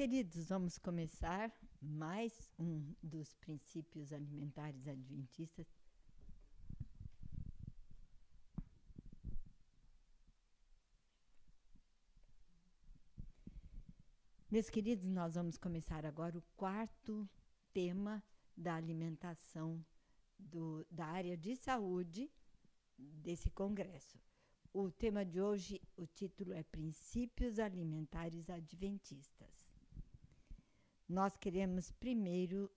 [0.00, 5.66] queridos, vamos começar mais um dos princípios alimentares adventistas.
[14.50, 17.28] Meus queridos, nós vamos começar agora o quarto
[17.74, 18.24] tema
[18.56, 19.84] da alimentação
[20.38, 22.32] do, da área de saúde
[22.96, 24.18] desse congresso.
[24.72, 29.59] O tema de hoje, o título é Princípios Alimentares Adventistas.
[31.10, 32.70] Nós queremos primeiro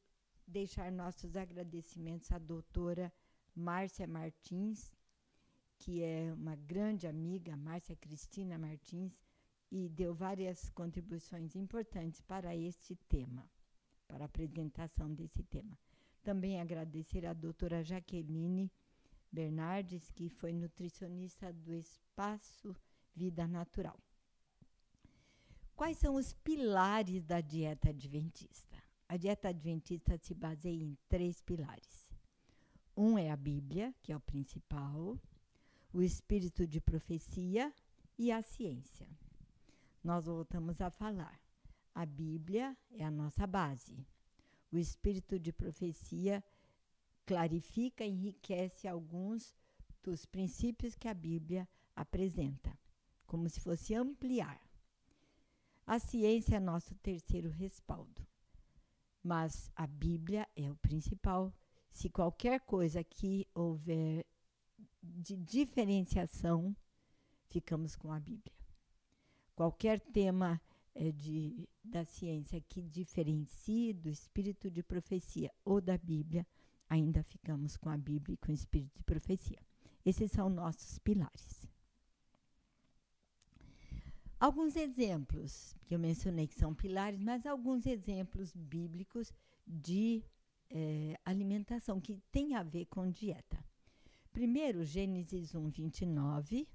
[0.47, 3.13] deixar nossos agradecimentos à doutora
[3.55, 4.91] Márcia Martins,
[5.77, 9.13] que é uma grande amiga, Márcia Cristina Martins,
[9.71, 13.47] e deu várias contribuições importantes para este tema,
[14.07, 15.77] para a apresentação desse tema.
[16.23, 18.71] Também agradecer à doutora Jaqueline
[19.31, 22.75] Bernardes, que foi nutricionista do Espaço
[23.13, 23.99] Vida Natural.
[25.75, 28.77] Quais são os pilares da dieta adventista?
[29.09, 32.11] A dieta adventista se baseia em três pilares.
[32.95, 35.19] Um é a Bíblia, que é o principal,
[35.91, 37.73] o espírito de profecia
[38.17, 39.07] e a ciência.
[40.03, 41.39] Nós voltamos a falar.
[41.95, 44.05] A Bíblia é a nossa base.
[44.71, 46.43] O espírito de profecia
[47.25, 49.55] clarifica e enriquece alguns
[50.03, 52.77] dos princípios que a Bíblia apresenta,
[53.25, 54.59] como se fosse ampliar.
[55.85, 58.25] A ciência é nosso terceiro respaldo.
[59.21, 61.53] Mas a Bíblia é o principal.
[61.89, 64.25] Se qualquer coisa que houver
[65.01, 66.75] de diferenciação,
[67.49, 68.55] ficamos com a Bíblia.
[69.55, 70.59] Qualquer tema
[70.95, 76.45] é, de, da ciência que diferencie do espírito de profecia ou da Bíblia,
[76.89, 79.59] ainda ficamos com a Bíblia e com o espírito de profecia.
[80.05, 81.67] Esses são nossos pilares.
[84.43, 89.31] Alguns exemplos, que eu mencionei que são pilares, mas alguns exemplos bíblicos
[89.65, 90.21] de
[90.69, 93.63] eh, alimentação que tem a ver com dieta.
[94.33, 96.67] Primeiro, Gênesis 1, 29,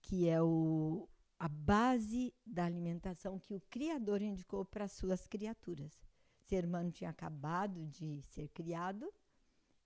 [0.00, 1.06] que é o,
[1.38, 6.02] a base da alimentação que o Criador indicou para suas criaturas.
[6.40, 9.12] O ser humano tinha acabado de ser criado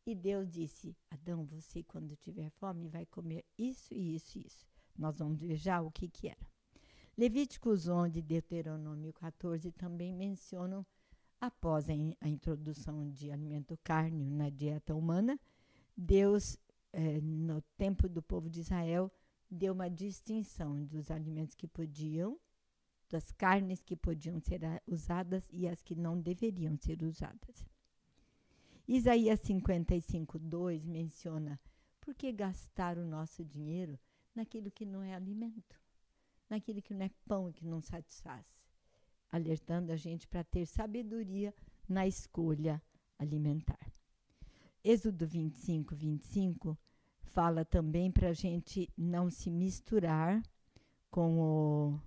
[0.07, 4.65] e Deus disse: Adão, você, quando tiver fome, vai comer isso isso e isso.
[4.97, 6.50] Nós vamos ver já o que, que era.
[7.21, 10.87] Levíticos 11 e Deuteronômio 14 também mencionam,
[11.39, 15.39] após a, in a introdução de alimento carne na dieta humana,
[15.95, 16.57] Deus,
[16.95, 19.13] eh, no tempo do povo de Israel,
[19.51, 22.41] deu uma distinção dos alimentos que podiam,
[23.11, 27.67] das carnes que podiam ser usadas e as que não deveriam ser usadas.
[28.89, 31.61] Isaías 55, 2 menciona:
[32.01, 33.99] por que gastar o nosso dinheiro
[34.35, 35.80] naquilo que não é alimento?
[36.51, 38.45] Naquilo que não é pão e que não satisfaz,
[39.31, 41.55] alertando a gente para ter sabedoria
[41.89, 42.83] na escolha
[43.19, 43.91] alimentar.
[44.83, 46.77] Êxodo 25, 25
[47.23, 50.43] fala também para a gente não se misturar
[51.11, 52.01] com o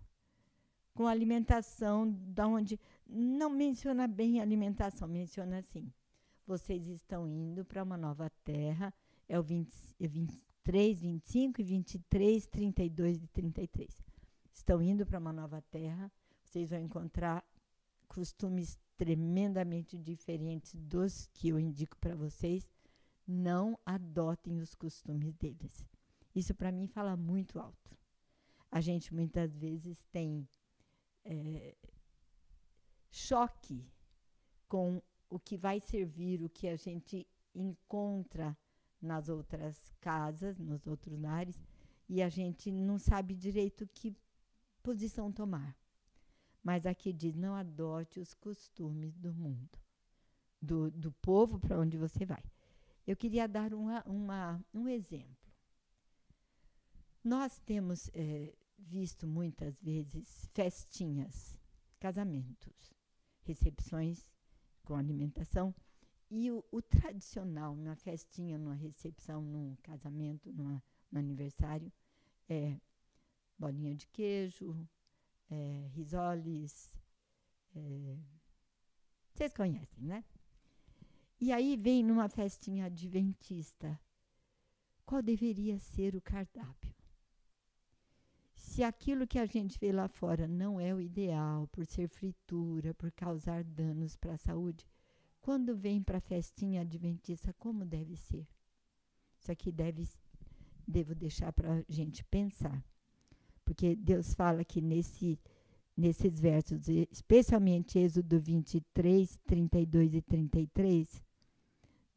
[0.93, 5.91] com a alimentação da onde não menciona bem alimentação, menciona assim:
[6.45, 8.93] vocês estão indo para uma nova terra,
[9.27, 14.12] é o 20, 23, 25 e 23, 32 e 33
[14.53, 16.11] estão indo para uma nova terra,
[16.43, 17.43] vocês vão encontrar
[18.07, 22.69] costumes tremendamente diferentes dos que eu indico para vocês.
[23.25, 25.85] Não adotem os costumes deles.
[26.35, 27.97] Isso para mim fala muito alto.
[28.71, 30.47] A gente muitas vezes tem
[31.23, 31.75] é,
[33.09, 33.85] choque
[34.67, 38.57] com o que vai servir, o que a gente encontra
[39.01, 41.59] nas outras casas, nos outros lares,
[42.07, 44.15] e a gente não sabe direito que
[44.83, 45.75] posição tomar.
[46.61, 49.79] Mas aqui diz: não adote os costumes do mundo,
[50.61, 52.43] do, do povo para onde você vai.
[53.07, 55.51] Eu queria dar uma, uma, um exemplo.
[57.23, 61.57] Nós temos é, visto muitas vezes festinhas,
[61.99, 62.93] casamentos,
[63.41, 64.31] recepções
[64.83, 65.73] com alimentação.
[66.29, 71.91] E o, o tradicional, na festinha, numa recepção, num casamento, numa, no aniversário,
[72.49, 72.79] é
[73.57, 74.87] bolinha de queijo,
[75.49, 76.97] é, risoles.
[77.75, 78.17] É,
[79.33, 80.23] vocês conhecem, né?
[81.39, 83.99] E aí vem numa festinha adventista.
[85.05, 86.95] Qual deveria ser o cardápio?
[88.55, 92.93] Se aquilo que a gente vê lá fora não é o ideal, por ser fritura,
[92.93, 94.87] por causar danos para a saúde,
[95.41, 98.47] quando vem para a festinha adventista, como deve ser?
[99.37, 100.07] Isso aqui deve,
[100.87, 102.83] devo deixar para a gente pensar.
[103.65, 105.39] Porque Deus fala que nesse
[105.95, 111.23] nesses versos, especialmente Êxodo 23, 32 e 33,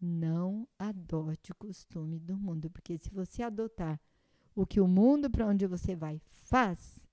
[0.00, 4.00] não adote o costume do mundo, porque se você adotar
[4.54, 7.06] o que o mundo para onde você vai faz,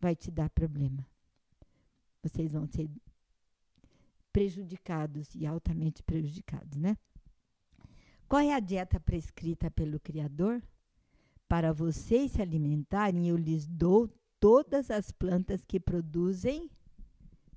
[0.00, 1.06] vai te dar problema.
[2.22, 2.90] Vocês vão ser
[4.32, 6.96] prejudicados e altamente prejudicados, né?
[8.28, 10.60] Qual é a dieta prescrita pelo Criador?
[11.48, 14.08] Para vocês se alimentarem, eu lhes dou
[14.40, 16.70] todas as plantas que produzem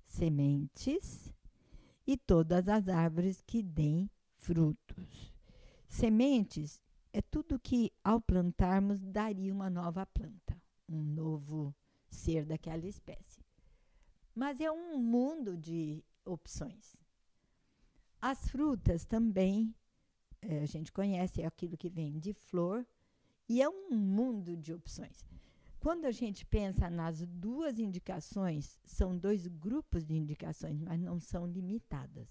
[0.05, 1.33] sementes
[2.05, 5.33] e todas as árvores que deem frutos.
[5.87, 6.81] Sementes
[7.11, 11.75] é tudo que, ao plantarmos, daria uma nova planta, um novo
[12.09, 13.43] ser daquela espécie.
[14.35, 16.95] Mas é um mundo de opções.
[18.21, 19.73] As frutas também,
[20.41, 22.85] é, a gente conhece, é aquilo que vem de flor,
[23.49, 25.25] e é um mundo de opções.
[25.79, 31.47] Quando a gente pensa nas duas indicações, são dois grupos de indicações, mas não são
[31.47, 32.27] limitadas.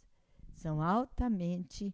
[0.54, 1.92] São altamente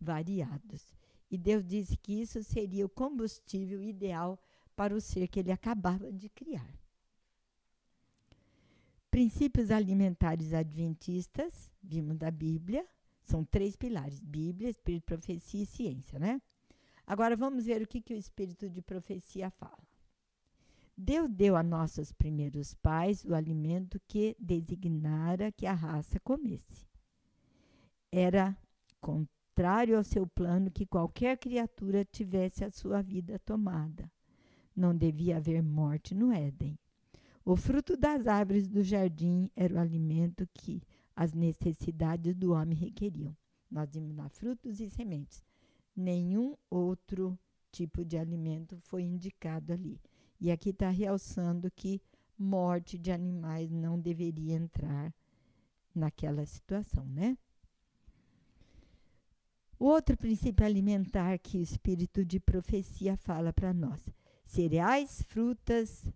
[0.00, 0.92] variados.
[1.30, 4.38] E Deus disse que isso seria o combustível ideal
[4.74, 6.74] para o ser que ele acabava de criar.
[9.10, 12.84] Princípios alimentares adventistas, vimos da Bíblia,
[13.22, 16.40] são três pilares: Bíblia, Espírito, Profecia e Ciência, né?
[17.06, 19.84] Agora vamos ver o que, que o Espírito de Profecia fala.
[20.96, 26.86] Deus deu a nossos primeiros pais o alimento que designara que a raça comesse.
[28.12, 28.56] Era
[29.00, 34.10] contrário ao seu plano que qualquer criatura tivesse a sua vida tomada.
[34.74, 36.78] Não devia haver morte no Éden.
[37.44, 40.80] O fruto das árvores do jardim era o alimento que
[41.14, 43.36] as necessidades do homem requeriam.
[43.70, 45.44] Nós vimos lá frutos e sementes.
[45.96, 47.38] Nenhum outro
[47.70, 50.00] tipo de alimento foi indicado ali.
[50.40, 52.00] E aqui está realçando que
[52.38, 55.14] morte de animais não deveria entrar
[55.94, 57.38] naquela situação, né?
[59.78, 64.00] O outro princípio alimentar que o espírito de profecia fala para nós:
[64.44, 66.08] cereais, frutas,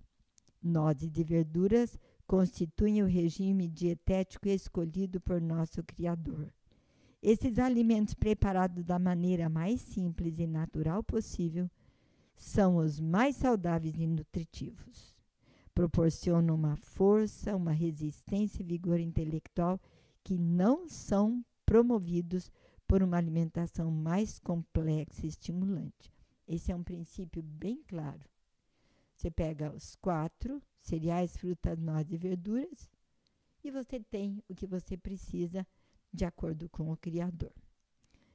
[0.63, 6.53] nozes e verduras constituem o regime dietético escolhido por nosso Criador.
[7.21, 11.69] Esses alimentos preparados da maneira mais simples e natural possível
[12.37, 15.13] são os mais saudáveis e nutritivos.
[15.75, 19.81] Proporcionam uma força, uma resistência e vigor intelectual
[20.23, 22.53] que não são promovidos
[22.87, 26.13] por uma alimentação mais complexa e estimulante.
[26.47, 28.25] Esse é um princípio bem claro.
[29.15, 32.89] Você pega os quatro cereais, frutas, nozes e verduras
[33.65, 35.67] e você tem o que você precisa
[36.19, 37.53] de acordo com o Criador.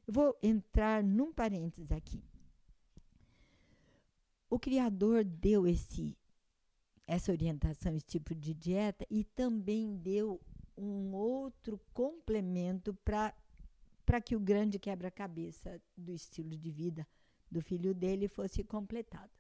[0.08, 2.24] Eu vou entrar num parênteses aqui.
[4.50, 6.18] O Criador deu esse,
[7.06, 10.40] essa orientação, esse tipo de dieta, e também deu
[10.78, 17.06] um outro complemento para que o grande quebra-cabeça do estilo de vida
[17.52, 19.32] do filho dele fosse completado.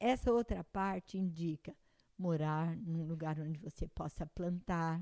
[0.00, 1.76] Essa outra parte indica
[2.16, 5.00] morar num lugar onde você possa plantar,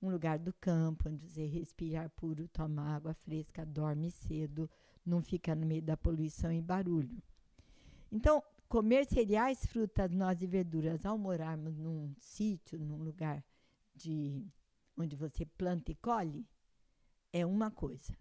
[0.00, 4.70] um lugar do campo, onde você respirar puro, toma água fresca, dorme cedo,
[5.04, 7.22] não fica no meio da poluição e barulho.
[8.10, 13.44] Então, comer cereais, frutas, nozes e verduras ao morarmos num sítio, num lugar
[13.94, 14.46] de
[14.96, 16.46] onde você planta e colhe,
[17.32, 18.16] é uma coisa.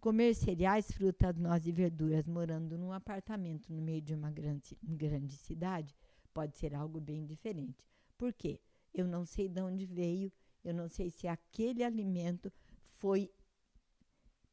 [0.00, 5.36] Comer cereais, frutas, nozes e verduras morando num apartamento no meio de uma grande, grande
[5.36, 5.94] cidade
[6.32, 7.84] pode ser algo bem diferente.
[8.16, 8.60] Por quê?
[8.94, 10.32] Eu não sei de onde veio,
[10.64, 12.52] eu não sei se aquele alimento
[12.96, 13.30] foi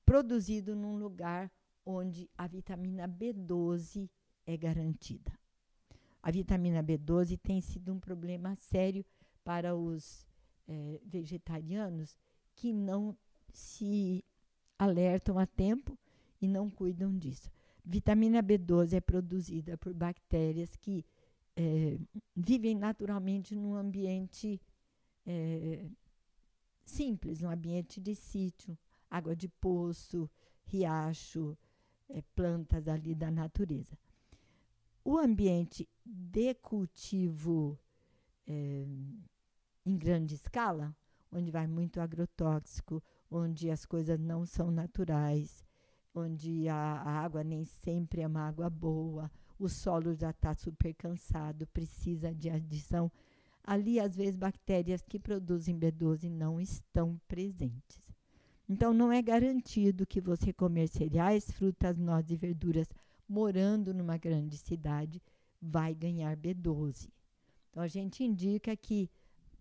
[0.06, 1.52] produzido num lugar
[1.86, 4.10] onde a vitamina B12
[4.46, 5.32] é garantida.
[6.22, 9.06] A vitamina B12 tem sido um problema sério
[9.44, 10.26] para os
[10.68, 12.18] é, vegetarianos
[12.56, 13.16] que não
[13.54, 14.24] se
[14.78, 15.98] alertam a tempo
[16.42, 17.52] e não cuidam disso.
[17.84, 21.06] Vitamina B12 é produzida por bactérias que
[21.56, 21.98] é,
[22.36, 24.60] vivem naturalmente num ambiente
[25.26, 25.90] é,
[26.84, 28.78] simples, um ambiente de sítio,
[29.10, 30.30] água de poço,
[30.66, 31.58] riacho,
[32.10, 33.98] é, plantas ali da natureza
[35.06, 37.80] o ambiente de cultivo
[38.48, 38.88] é,
[39.86, 40.96] em grande escala,
[41.32, 45.64] onde vai muito agrotóxico, onde as coisas não são naturais,
[46.14, 50.94] onde a, a água nem sempre é uma água boa, o solo já está super
[50.96, 53.12] cansado, precisa de adição.
[53.68, 58.00] Ali, às vezes, bactérias que produzem B12 não estão presentes.
[58.70, 62.88] Então, não é garantido que você comer cereais, frutas, nozes e verduras
[63.28, 65.20] morando numa grande cidade
[65.60, 67.10] vai ganhar B12.
[67.70, 69.10] Então, a gente indica que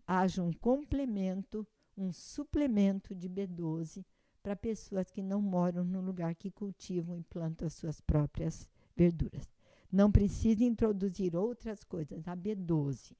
[0.07, 4.05] haja um complemento, um suplemento de B12
[4.43, 9.51] para pessoas que não moram no lugar que cultivam e plantam as suas próprias verduras.
[9.91, 12.29] Não precisa introduzir outras coisas.
[12.29, 13.15] A B12,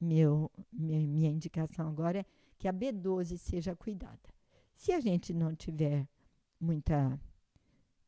[0.00, 2.24] meu, minha, minha indicação agora é
[2.56, 4.34] que a B12 seja cuidada.
[4.74, 6.08] Se a gente não tiver
[6.60, 7.20] muita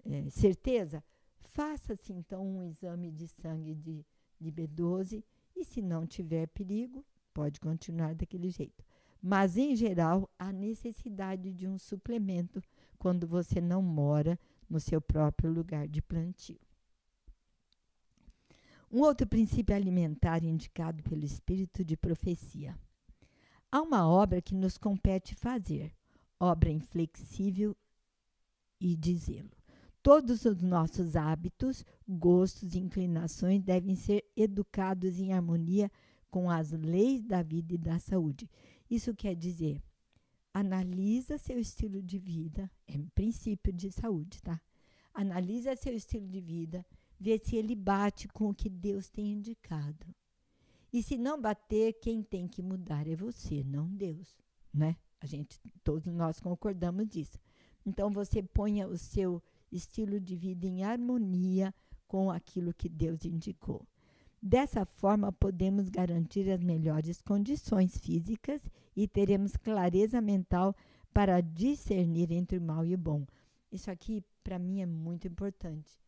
[0.05, 1.03] é, certeza,
[1.39, 4.05] faça-se então um exame de sangue de,
[4.41, 5.23] de B12
[5.57, 7.05] e se não tiver perigo,
[7.35, 8.85] pode continuar daquele jeito.
[9.23, 12.63] Mas, em geral, há necessidade de um suplemento
[12.99, 16.59] quando você não mora no seu próprio lugar de plantio.
[18.93, 22.77] Um outro princípio alimentar indicado pelo espírito de profecia.
[23.71, 25.95] Há uma obra que nos compete fazer,
[26.41, 27.77] obra inflexível
[28.81, 29.51] e dizê-lo.
[30.03, 35.89] Todos os nossos hábitos, gostos e inclinações devem ser educados em harmonia
[36.29, 38.51] com as leis da vida e da saúde.
[38.91, 39.81] Isso quer dizer,
[40.53, 44.61] analisa seu estilo de vida, é um princípio de saúde, tá?
[45.15, 46.85] Analisa seu estilo de vida,
[47.21, 50.07] ver se ele bate com o que Deus tem indicado.
[50.93, 54.35] E se não bater, quem tem que mudar é você, não Deus,
[54.73, 54.97] né?
[55.21, 57.39] A gente, todos nós concordamos disso.
[57.85, 61.75] Então você ponha o seu estilo de vida em harmonia
[62.09, 63.87] com aquilo que Deus indicou.
[64.43, 68.63] Dessa forma, podemos garantir as melhores condições físicas
[68.97, 70.75] e teremos clareza mental
[71.13, 73.27] para discernir entre o mal e o bom.
[73.71, 76.01] Isso aqui, para mim, é muito importante.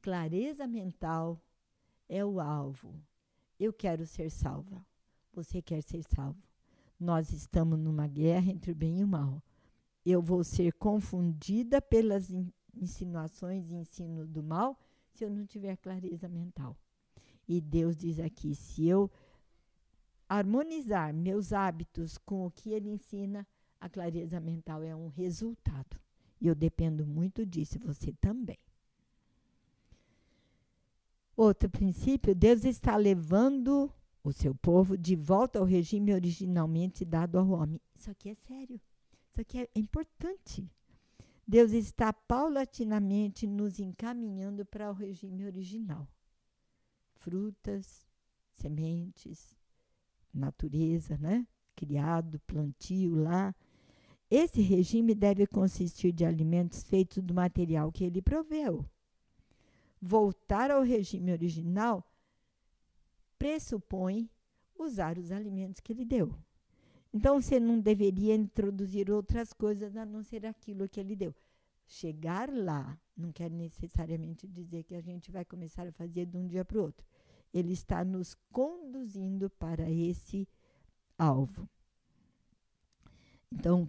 [0.00, 1.40] Clareza mental
[2.08, 2.94] é o alvo.
[3.58, 4.84] Eu quero ser salva.
[5.32, 6.42] Você quer ser salvo.
[6.98, 9.42] Nós estamos numa guerra entre o bem e o mal.
[10.04, 12.32] Eu vou ser confundida pelas
[12.74, 14.78] insinuações e ensino do mal
[15.12, 16.76] se eu não tiver clareza mental.
[17.46, 19.10] E Deus diz aqui: se eu
[20.28, 23.46] harmonizar meus hábitos com o que ele ensina,
[23.80, 26.00] a clareza mental é um resultado.
[26.40, 28.58] E eu dependo muito disso, você também.
[31.38, 33.88] Outro princípio, Deus está levando
[34.24, 37.80] o seu povo de volta ao regime originalmente dado ao homem.
[37.94, 38.80] Isso aqui é sério.
[39.30, 40.68] Isso aqui é importante.
[41.46, 46.08] Deus está paulatinamente nos encaminhando para o regime original.
[47.14, 48.04] Frutas,
[48.54, 49.56] sementes,
[50.34, 51.46] natureza, né?
[51.76, 53.54] Criado, plantio lá.
[54.28, 58.84] Esse regime deve consistir de alimentos feitos do material que ele proveu
[60.00, 62.04] voltar ao regime original
[63.38, 64.28] pressupõe
[64.78, 66.34] usar os alimentos que ele deu.
[67.12, 71.34] Então, você não deveria introduzir outras coisas a não ser aquilo que ele deu.
[71.86, 76.46] Chegar lá não quer necessariamente dizer que a gente vai começar a fazer de um
[76.46, 77.06] dia para o outro.
[77.52, 80.46] Ele está nos conduzindo para esse
[81.16, 81.68] alvo.
[83.50, 83.88] Então,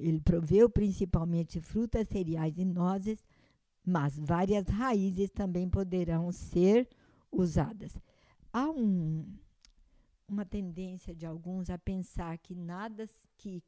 [0.00, 3.24] ele proveu principalmente frutas, cereais e nozes
[3.84, 6.88] mas várias raízes também poderão ser
[7.30, 7.98] usadas.
[8.52, 9.26] Há um,
[10.28, 13.62] uma tendência de alguns a pensar que nada que,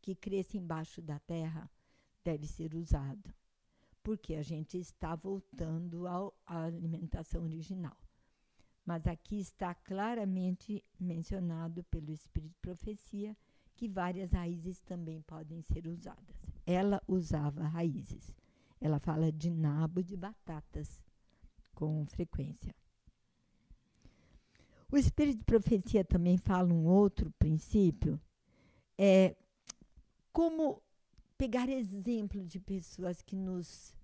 [0.00, 1.70] que cresça embaixo da terra
[2.22, 3.34] deve ser usado,
[4.02, 7.96] porque a gente está voltando ao, à alimentação original.
[8.84, 13.36] Mas aqui está claramente mencionado pelo Espírito de Profecia
[13.74, 16.36] que várias raízes também podem ser usadas.
[16.66, 18.34] Ela usava raízes.
[18.80, 21.02] Ela fala de nabo de batatas
[21.74, 22.74] com frequência.
[24.90, 28.18] O espírito de profecia também fala um outro princípio,
[28.96, 29.36] é
[30.32, 30.82] como
[31.36, 33.94] pegar exemplo de pessoas que nos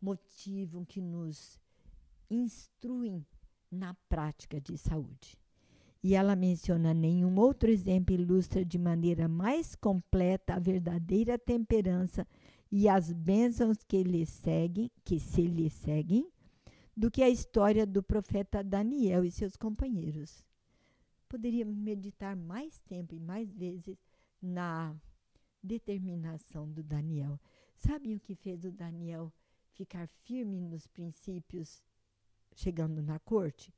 [0.00, 1.58] motivam, que nos
[2.30, 3.24] instruem
[3.70, 5.38] na prática de saúde.
[6.02, 12.26] E ela menciona nenhum outro exemplo ilustra de maneira mais completa a verdadeira temperança
[12.70, 16.28] e as bênçãos que lhe seguem, que se lhe seguem,
[16.96, 20.44] do que a história do profeta Daniel e seus companheiros.
[21.28, 23.98] Poderíamos meditar mais tempo e mais vezes
[24.40, 24.94] na
[25.62, 27.38] determinação do Daniel.
[27.76, 29.32] Sabem o que fez o Daniel
[29.72, 31.82] ficar firme nos princípios
[32.54, 33.74] chegando na corte?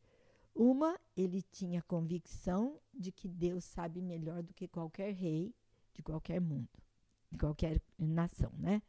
[0.55, 5.55] Uma, ele tinha convicção de que Deus sabe melhor do que qualquer rei
[5.93, 6.88] de qualquer mundo
[7.31, 8.83] de qualquer nação, né?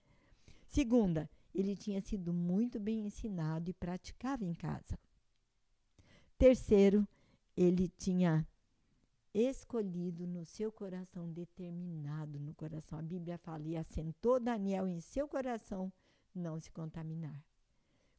[0.67, 4.97] Segunda, ele tinha sido muito bem ensinado e praticava em casa.
[6.37, 7.07] Terceiro,
[7.55, 8.47] ele tinha
[9.33, 12.99] escolhido no seu coração, determinado no coração.
[12.99, 15.91] A Bíblia fala, e assentou Daniel em seu coração
[16.33, 17.43] não se contaminar.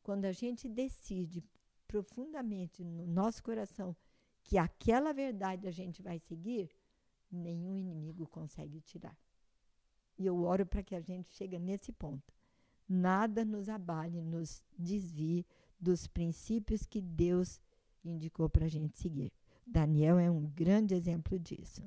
[0.02, 1.42] Quando a gente decide
[1.86, 3.96] profundamente no nosso coração
[4.42, 6.70] que aquela verdade a gente vai seguir,
[7.30, 9.16] nenhum inimigo consegue tirar.
[10.20, 12.34] E eu oro para que a gente chegue nesse ponto.
[12.86, 15.46] Nada nos abale, nos desvie
[15.80, 17.58] dos princípios que Deus
[18.04, 19.32] indicou para a gente seguir.
[19.66, 21.82] Daniel é um grande exemplo disso.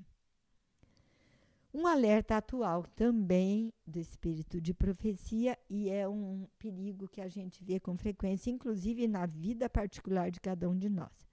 [1.71, 7.63] Um alerta atual também do espírito de profecia e é um perigo que a gente
[7.63, 11.29] vê com frequência, inclusive na vida particular de cada um de nós.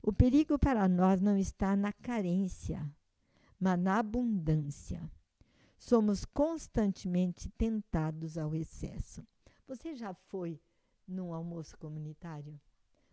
[0.00, 2.88] O perigo para nós não está na carência,
[3.58, 5.02] mas na abundância.
[5.78, 9.26] Somos constantemente tentados ao excesso.
[9.66, 10.60] Você já foi
[11.06, 12.60] num almoço comunitário?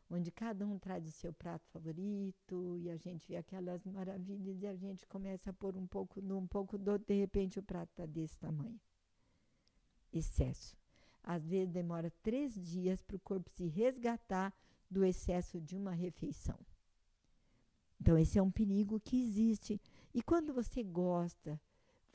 [0.10, 4.68] onde cada um traz o seu prato favorito e a gente vê aquelas maravilhas e
[4.68, 7.90] a gente começa a pôr um pouco no, um pouco do, de repente o prato
[7.90, 8.80] está desse tamanho.
[10.14, 10.78] Excesso.
[11.24, 14.54] Às vezes demora três dias para o corpo se resgatar
[14.90, 16.60] do excesso de uma refeição.
[18.00, 19.82] Então, esse é um perigo que existe.
[20.14, 21.60] E quando você gosta,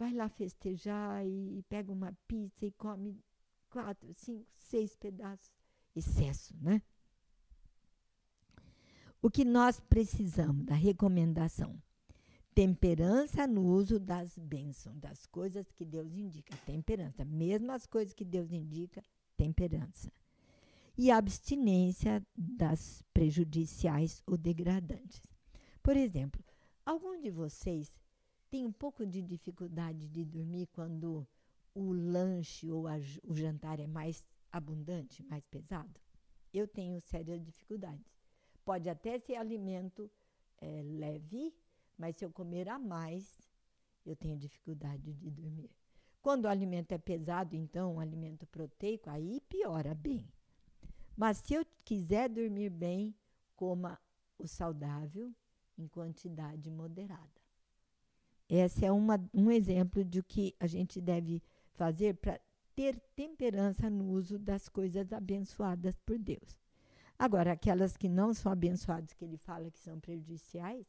[0.01, 3.23] vai lá festejar e, pega uma pizza e come
[3.69, 5.53] quatro, cinco, seis pedaços.
[5.95, 6.81] Excesso, né?
[9.21, 11.79] O que nós precisamos da recomendação?
[12.55, 16.57] Temperança no uso das bênçãos, das coisas que Deus indica.
[16.65, 17.23] Temperança.
[17.23, 19.05] Mesmo as coisas que Deus indica,
[19.37, 20.11] temperança.
[20.97, 25.21] E abstinência das prejudiciais ou degradantes.
[25.83, 26.43] Por exemplo,
[26.87, 28.01] algum de vocês
[28.51, 31.27] tem um pouco de dificuldade de dormir quando
[31.75, 36.01] o lanche ou a, o jantar é mais abundante, mais pesado?
[36.53, 38.13] Eu tenho sérias dificuldades.
[38.65, 40.11] Pode até ser alimento
[40.61, 41.55] é, leve,
[41.97, 43.41] mas se eu comer a mais,
[44.05, 45.71] eu tenho dificuldade de dormir.
[46.21, 50.29] Quando o alimento é pesado, então, um alimento proteico, aí piora bem.
[51.17, 53.15] Mas se eu quiser dormir bem,
[53.55, 53.99] coma
[54.39, 55.33] o saudável
[55.79, 57.40] em quantidade moderada.
[58.51, 61.41] Esse é uma, um exemplo de o que a gente deve
[61.73, 62.41] fazer para
[62.75, 66.59] ter temperança no uso das coisas abençoadas por Deus.
[67.17, 70.85] Agora, aquelas que não são abençoadas, que ele fala que são prejudiciais,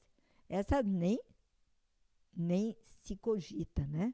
[0.50, 1.22] essas nem,
[2.36, 4.12] nem se cogita, né?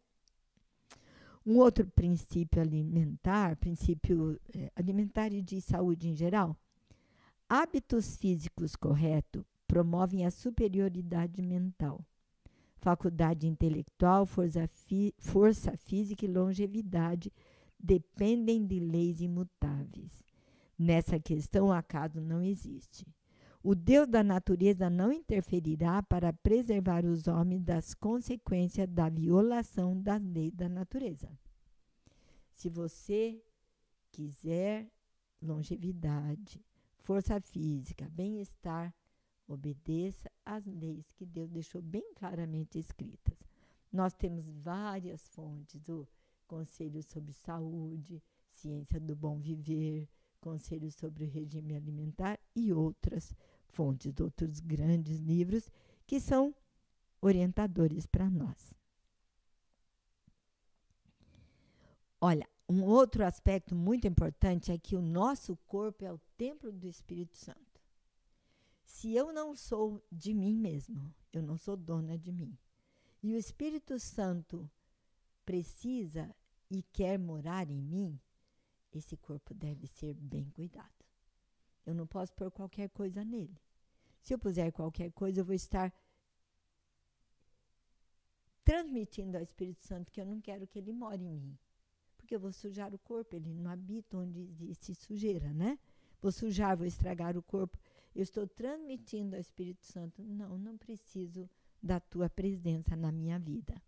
[1.45, 6.57] Um outro princípio alimentar, princípio eh, alimentar e de saúde em geral,
[7.47, 12.03] hábitos físicos corretos promovem a superioridade mental,
[12.79, 14.69] faculdade intelectual, força,
[15.17, 17.31] força física e longevidade
[17.79, 20.23] dependem de leis imutáveis.
[20.77, 23.05] Nessa questão, o acaso não existe.
[23.63, 30.21] O Deus da natureza não interferirá para preservar os homens das consequências da violação das
[30.21, 31.29] leis da natureza.
[32.53, 33.43] Se você
[34.11, 34.89] quiser
[35.41, 36.63] longevidade,
[36.99, 38.93] força física, bem-estar,
[39.47, 43.37] obedeça às leis que Deus deixou bem claramente escritas.
[43.91, 46.07] Nós temos várias fontes, o
[46.45, 50.07] Conselho sobre Saúde, Ciência do Bom Viver,
[50.39, 53.33] Conselhos sobre o Regime Alimentar e outras
[53.69, 55.69] fontes, outros grandes livros
[56.05, 56.53] que são
[57.21, 58.73] orientadores para nós.
[62.19, 66.87] Olha, um outro aspecto muito importante é que o nosso corpo é o templo do
[66.87, 67.66] Espírito Santo.
[68.87, 72.57] Se eu não sou de mim mesmo, eu não sou dona de mim,
[73.21, 74.67] e o Espírito Santo
[75.45, 76.33] precisa
[76.71, 78.17] e quer morar em mim,
[78.93, 81.05] esse corpo deve ser bem cuidado.
[81.85, 83.61] Eu não posso pôr qualquer coisa nele.
[84.21, 85.93] Se eu puser qualquer coisa, eu vou estar
[88.63, 91.59] transmitindo ao Espírito Santo que eu não quero que ele more em mim.
[92.15, 95.77] Porque eu vou sujar o corpo, ele não habita onde existe sujeira, né?
[96.21, 97.77] Vou sujar, vou estragar o corpo.
[98.17, 101.47] Eu estou transmitindo ao Espírito Santo, não, não preciso
[101.79, 103.79] da tua presença na minha vida.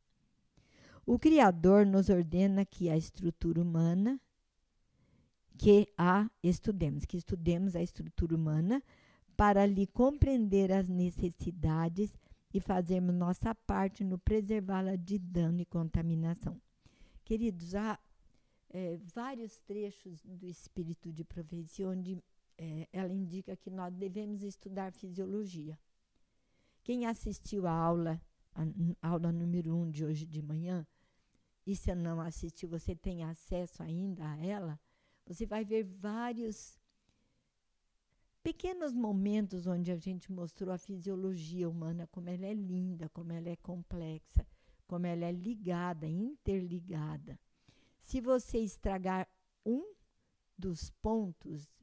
[1.03, 4.21] O Criador nos ordena que a estrutura humana
[5.57, 8.83] que a estudemos, que estudemos a estrutura humana
[9.35, 12.13] para lhe compreender as necessidades
[12.53, 16.61] e fazermos nossa parte no preservá-la de dano e contaminação.
[17.25, 17.99] Queridos, há
[18.69, 22.21] é, vários trechos do Espírito de Profecia onde
[22.59, 25.79] é, ela indica que nós devemos estudar fisiologia.
[26.83, 28.21] Quem assistiu à aula,
[29.01, 30.85] a aula número 1 um de hoje de manhã,
[31.65, 34.79] e se não assistiu, você tem acesso ainda a ela,
[35.25, 36.77] você vai ver vários
[38.43, 43.47] pequenos momentos onde a gente mostrou a fisiologia humana, como ela é linda, como ela
[43.47, 44.45] é complexa,
[44.85, 47.39] como ela é ligada, interligada.
[47.99, 49.29] Se você estragar
[49.65, 49.93] um
[50.57, 51.78] dos pontos,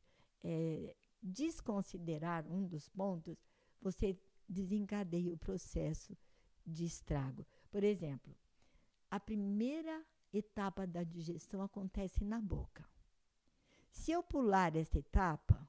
[0.48, 3.36] é, desconsiderar um dos pontos,
[3.80, 4.16] você
[4.48, 6.16] desencadeia o processo
[6.64, 7.44] de estrago.
[7.68, 8.32] Por exemplo,
[9.10, 12.88] a primeira etapa da digestão acontece na boca.
[13.90, 15.68] Se eu pular essa etapa,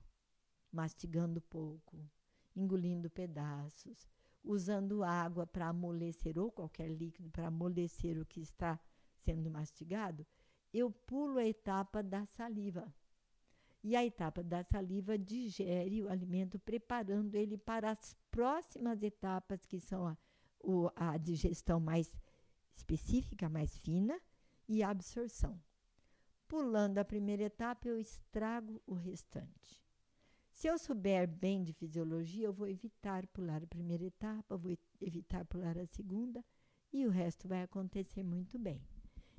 [0.71, 1.97] mastigando pouco,
[2.55, 4.07] engolindo pedaços,
[4.43, 8.79] usando água para amolecer ou qualquer líquido para amolecer o que está
[9.15, 10.25] sendo mastigado,
[10.71, 12.93] eu pulo a etapa da saliva.
[13.89, 19.79] E a etapa da saliva digere o alimento, preparando ele para as próximas etapas, que
[19.79, 20.17] são a,
[20.59, 22.13] o, a digestão mais
[22.75, 24.19] específica, mais fina,
[24.67, 25.57] e a absorção.
[26.49, 29.81] Pulando a primeira etapa, eu estrago o restante.
[30.49, 35.45] Se eu souber bem de fisiologia, eu vou evitar pular a primeira etapa, vou evitar
[35.45, 36.43] pular a segunda,
[36.91, 38.85] e o resto vai acontecer muito bem.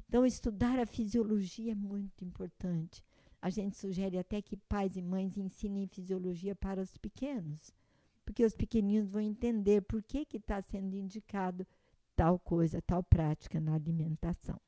[0.09, 3.05] Então, estudar a fisiologia é muito importante.
[3.41, 7.73] A gente sugere até que pais e mães ensinem fisiologia para os pequenos,
[8.25, 11.67] porque os pequeninos vão entender por que está sendo indicado
[12.17, 14.61] tal coisa, tal prática na alimentação.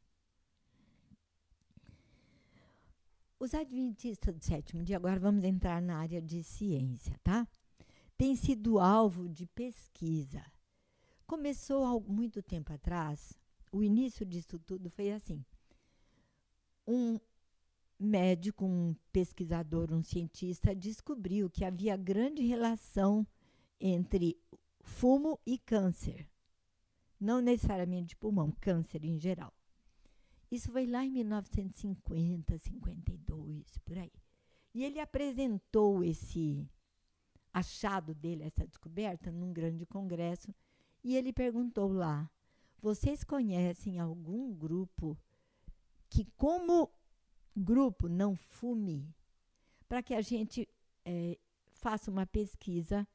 [3.40, 7.48] Os adventistas do sétimo dia, agora vamos entrar na área de ciência, tá?
[8.16, 10.44] Tem sido alvo de pesquisa.
[11.26, 13.32] Começou há muito tempo atrás,
[13.72, 15.44] o início disso tudo foi assim.
[16.86, 17.18] Um
[18.00, 23.26] médico, um pesquisador, um cientista descobriu que havia grande relação
[23.78, 24.40] entre
[24.80, 26.26] fumo e câncer.
[27.20, 29.52] Não necessariamente de pulmão, câncer em geral.
[30.50, 34.10] Isso foi lá em 1950, 52, por aí.
[34.74, 36.66] E ele apresentou esse
[37.52, 40.54] achado dele, essa descoberta, num grande congresso,
[41.04, 42.30] e ele perguntou lá:
[42.80, 45.16] vocês conhecem algum grupo
[46.08, 46.90] que, como
[47.56, 49.14] grupo, não fume?
[49.88, 50.68] Para que a gente
[51.04, 53.06] é, faça uma pesquisa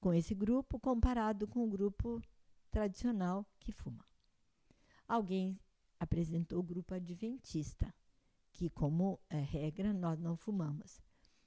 [0.00, 2.20] com esse grupo comparado com o grupo
[2.70, 4.04] tradicional que fuma.
[5.06, 5.58] Alguém
[6.00, 7.94] apresentou o grupo adventista,
[8.52, 11.00] que, como é, regra, nós não fumamos.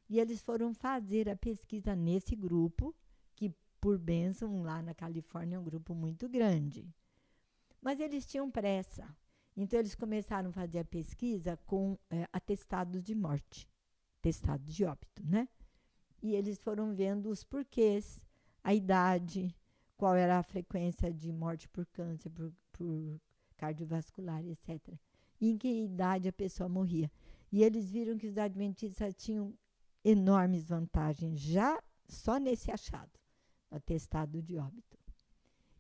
[0.08, 2.96] E eles foram fazer a pesquisa nesse grupo,
[3.36, 6.88] que, por bênção, lá na Califórnia é um grupo muito grande.
[7.82, 9.06] Mas eles tinham pressa.
[9.56, 13.68] Então, eles começaram a fazer a pesquisa com é, atestados de morte,
[14.20, 15.48] atestados de óbito, né?
[16.22, 18.26] E eles foram vendo os porquês,
[18.64, 19.56] a idade,
[19.96, 23.22] qual era a frequência de morte por câncer, por, por
[23.58, 24.94] cardiovascular, etc.
[25.40, 27.10] E em que idade a pessoa morria.
[27.52, 29.54] E eles viram que os adventistas tinham
[30.04, 33.20] enormes vantagens, já só nesse achado,
[33.72, 34.98] atestado de óbito.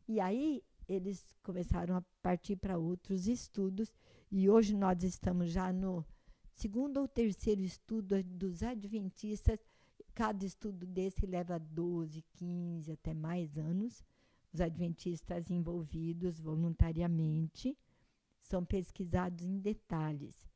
[0.08, 3.92] E aí eles começaram a partir para outros estudos,
[4.32, 6.06] e hoje nós estamos já no
[6.54, 9.60] segundo ou terceiro estudo dos adventistas.
[10.14, 14.04] Cada estudo desse leva 12, 15, até mais anos.
[14.54, 17.78] Os adventistas envolvidos voluntariamente
[18.42, 20.48] são pesquisados em detalhes.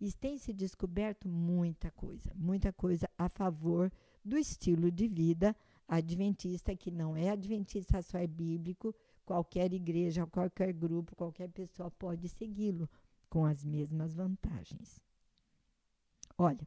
[0.00, 3.90] E tem se descoberto muita coisa, muita coisa a favor
[4.24, 5.56] do estilo de vida
[5.88, 8.94] adventista, que não é adventista só é bíblico,
[9.28, 12.88] qualquer igreja, qualquer grupo, qualquer pessoa pode segui-lo
[13.28, 14.98] com as mesmas vantagens.
[16.38, 16.66] Olha,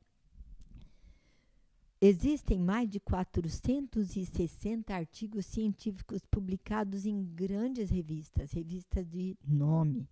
[2.00, 10.08] existem mais de 460 artigos científicos publicados em grandes revistas, revistas de nome.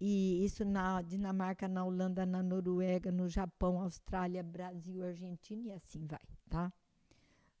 [0.00, 6.04] E isso na Dinamarca, na Holanda, na Noruega, no Japão, Austrália, Brasil, Argentina e assim
[6.06, 6.72] vai, tá?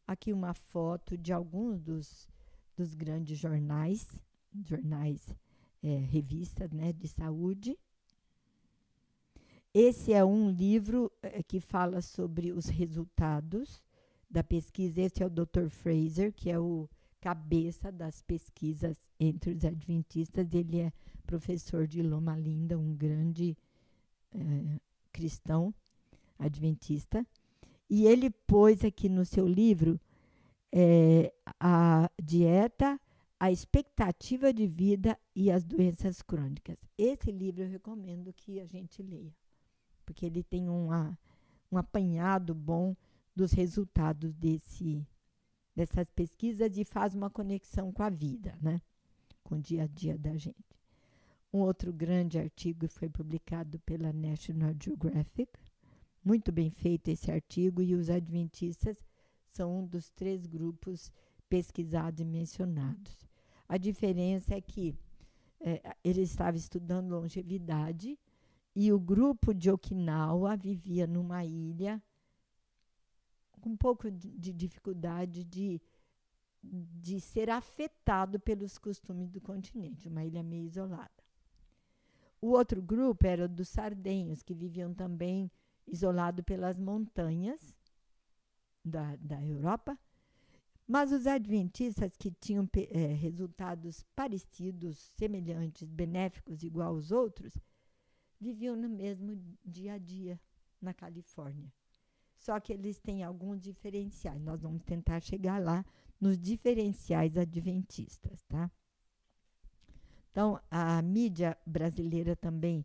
[0.04, 2.26] Aqui uma foto de alguns dos
[2.80, 4.08] dos grandes jornais,
[4.64, 5.36] jornais,
[5.82, 7.78] é, revistas né, de saúde.
[9.74, 13.82] Esse é um livro é, que fala sobre os resultados
[14.30, 15.02] da pesquisa.
[15.02, 15.68] Esse é o Dr.
[15.68, 16.88] Fraser, que é o
[17.20, 20.54] cabeça das pesquisas entre os adventistas.
[20.54, 20.92] Ele é
[21.26, 23.58] professor de Loma Linda, um grande
[24.32, 24.80] é,
[25.12, 25.74] cristão
[26.38, 27.26] adventista.
[27.90, 30.00] E ele pôs aqui no seu livro
[30.72, 33.00] é, a dieta,
[33.38, 36.78] a expectativa de vida e as doenças crônicas.
[36.96, 39.34] Esse livro eu recomendo que a gente leia,
[40.04, 41.18] porque ele tem uma,
[41.72, 42.94] um apanhado bom
[43.34, 45.06] dos resultados desse,
[45.74, 48.80] dessas pesquisas e faz uma conexão com a vida, né?
[49.42, 50.78] com o dia a dia da gente.
[51.52, 55.50] Um outro grande artigo foi publicado pela National Geographic.
[56.24, 59.02] Muito bem feito esse artigo, e os adventistas
[59.52, 61.12] são um dos três grupos
[61.48, 63.28] pesquisados e mencionados.
[63.68, 64.94] A diferença é que
[65.60, 68.18] é, ele estava estudando longevidade
[68.74, 72.02] e o grupo de Okinawa vivia numa ilha
[73.60, 75.80] com um pouco de, de dificuldade de
[76.62, 81.10] de ser afetado pelos costumes do continente, uma ilha meio isolada.
[82.40, 85.50] O outro grupo era dos sardenhos, que viviam também
[85.86, 87.74] isolado pelas montanhas
[88.84, 89.98] da, da Europa.
[90.86, 97.56] Mas os adventistas que tinham é, resultados parecidos, semelhantes, benéficos, igual aos outros,
[98.40, 100.40] viviam no mesmo dia a dia
[100.82, 101.72] na Califórnia.
[102.36, 104.42] Só que eles têm alguns diferenciais.
[104.42, 105.84] Nós vamos tentar chegar lá
[106.20, 108.70] nos diferenciais adventistas, tá?
[110.30, 112.84] Então, a mídia brasileira também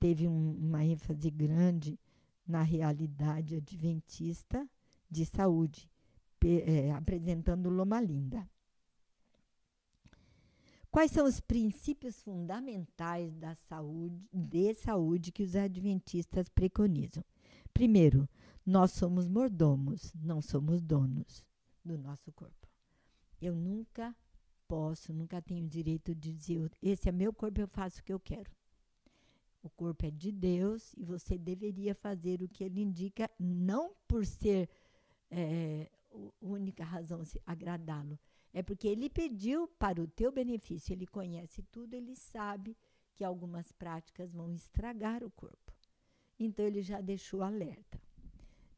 [0.00, 1.98] teve um, uma ênfase grande
[2.46, 4.68] na realidade adventista
[5.10, 5.90] de saúde,
[6.44, 8.48] é, apresentando Loma Linda.
[10.90, 17.22] Quais são os princípios fundamentais da saúde, de saúde que os adventistas preconizam?
[17.74, 18.28] Primeiro,
[18.64, 21.44] nós somos mordomos, não somos donos
[21.84, 22.66] do nosso corpo.
[23.40, 24.16] Eu nunca
[24.66, 28.20] posso, nunca tenho direito de dizer, esse é meu corpo, eu faço o que eu
[28.20, 28.50] quero.
[29.62, 34.24] O corpo é de Deus e você deveria fazer o que ele indica, não por
[34.24, 34.68] ser
[35.30, 35.90] é,
[36.40, 38.18] única razão agradá-lo,
[38.52, 42.76] é porque ele pediu para o teu benefício, ele conhece tudo, ele sabe
[43.14, 45.72] que algumas práticas vão estragar o corpo.
[46.38, 48.00] Então ele já deixou alerta.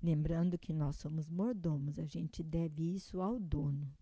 [0.02, 3.92] Lembrando que nós somos mordomos, a gente deve isso ao dono.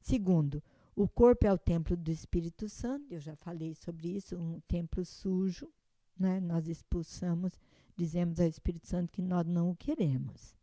[0.00, 0.62] Segundo,
[0.94, 5.04] o corpo é o templo do Espírito Santo, eu já falei sobre isso, um templo
[5.04, 5.72] sujo,
[6.18, 6.40] né?
[6.40, 7.58] Nós expulsamos,
[7.96, 10.54] dizemos ao Espírito Santo que nós não o queremos.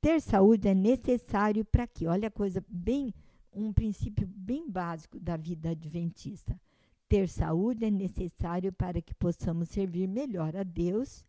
[0.00, 2.06] Ter saúde é necessário para quê?
[2.06, 3.12] Olha a coisa bem,
[3.52, 6.60] um princípio bem básico da vida adventista.
[7.08, 11.24] Ter saúde é necessário para que possamos servir melhor a Deus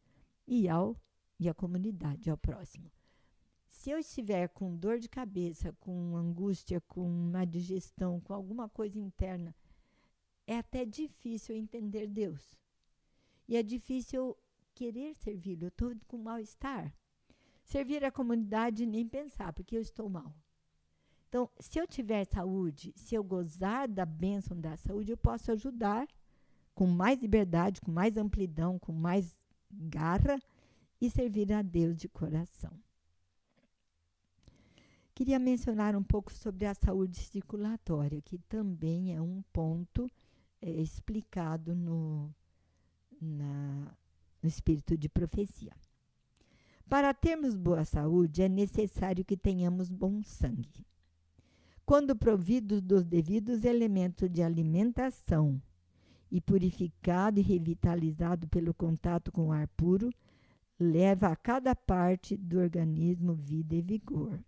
[0.47, 0.95] e ao
[1.39, 2.91] e à comunidade, ao próximo
[3.79, 8.99] se eu estiver com dor de cabeça, com angústia, com uma digestão, com alguma coisa
[8.99, 9.55] interna,
[10.45, 12.59] é até difícil entender Deus.
[13.47, 14.35] E é difícil
[14.75, 15.63] querer servi-lo.
[15.63, 16.93] Eu estou com mal-estar.
[17.69, 20.33] Servir a comunidade, nem pensar, porque eu estou mal.
[21.27, 26.07] Então, se eu tiver saúde, se eu gozar da bênção da saúde, eu posso ajudar
[26.73, 29.39] com mais liberdade, com mais amplidão, com mais
[29.71, 30.39] garra
[30.99, 32.73] e servir a Deus de coração.
[35.13, 40.09] Queria mencionar um pouco sobre a saúde circulatória, que também é um ponto
[40.59, 42.33] é, explicado no,
[43.21, 43.95] na,
[44.41, 45.75] no espírito de profecia.
[46.89, 50.83] Para termos boa saúde, é necessário que tenhamos bom sangue.
[51.85, 55.61] Quando providos dos devidos elementos de alimentação
[56.31, 60.09] e purificado e revitalizado pelo contato com o ar puro,
[60.79, 64.43] leva a cada parte do organismo vida e vigor.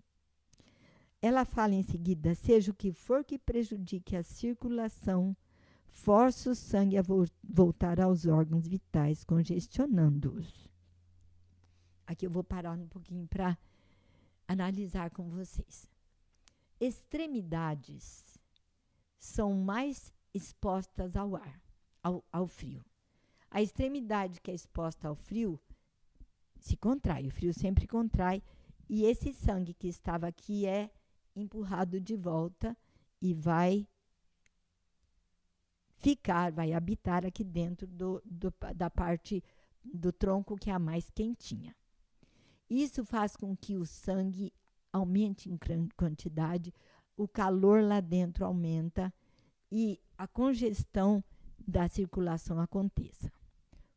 [1.21, 5.37] Ela fala em seguida: seja o que for que prejudique a circulação,
[5.85, 10.70] force o sangue a vo voltar aos órgãos vitais, congestionando-os.
[12.11, 13.57] Aqui eu vou parar um pouquinho para
[14.45, 15.89] analisar com vocês.
[16.77, 18.37] Extremidades
[19.17, 21.61] são mais expostas ao ar,
[22.03, 22.83] ao, ao frio.
[23.49, 25.57] A extremidade que é exposta ao frio
[26.59, 28.43] se contrai, o frio sempre contrai,
[28.89, 30.91] e esse sangue que estava aqui é
[31.33, 32.75] empurrado de volta
[33.21, 33.87] e vai
[35.95, 39.41] ficar, vai habitar aqui dentro do, do, da parte
[39.81, 41.73] do tronco que é a mais quentinha.
[42.71, 44.53] Isso faz com que o sangue
[44.93, 45.59] aumente em
[45.97, 46.73] quantidade,
[47.17, 49.13] o calor lá dentro aumenta
[49.69, 51.21] e a congestão
[51.67, 53.29] da circulação aconteça.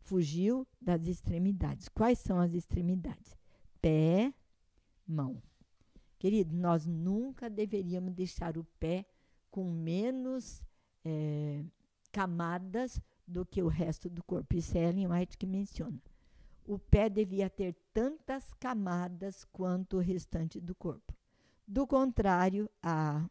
[0.01, 1.89] Fugiu das extremidades.
[1.89, 3.37] Quais são as extremidades?
[3.81, 4.35] Pé,
[5.07, 5.41] mão.
[6.19, 9.07] Querido, nós nunca deveríamos deixar o pé
[9.53, 10.61] com menos
[11.05, 11.65] é,
[12.11, 14.57] camadas do que o resto do corpo.
[14.57, 16.03] Isso é Ellen White que menciona.
[16.67, 21.15] O pé devia ter tantas camadas quanto o restante do corpo.
[21.67, 23.29] Do contrário, a,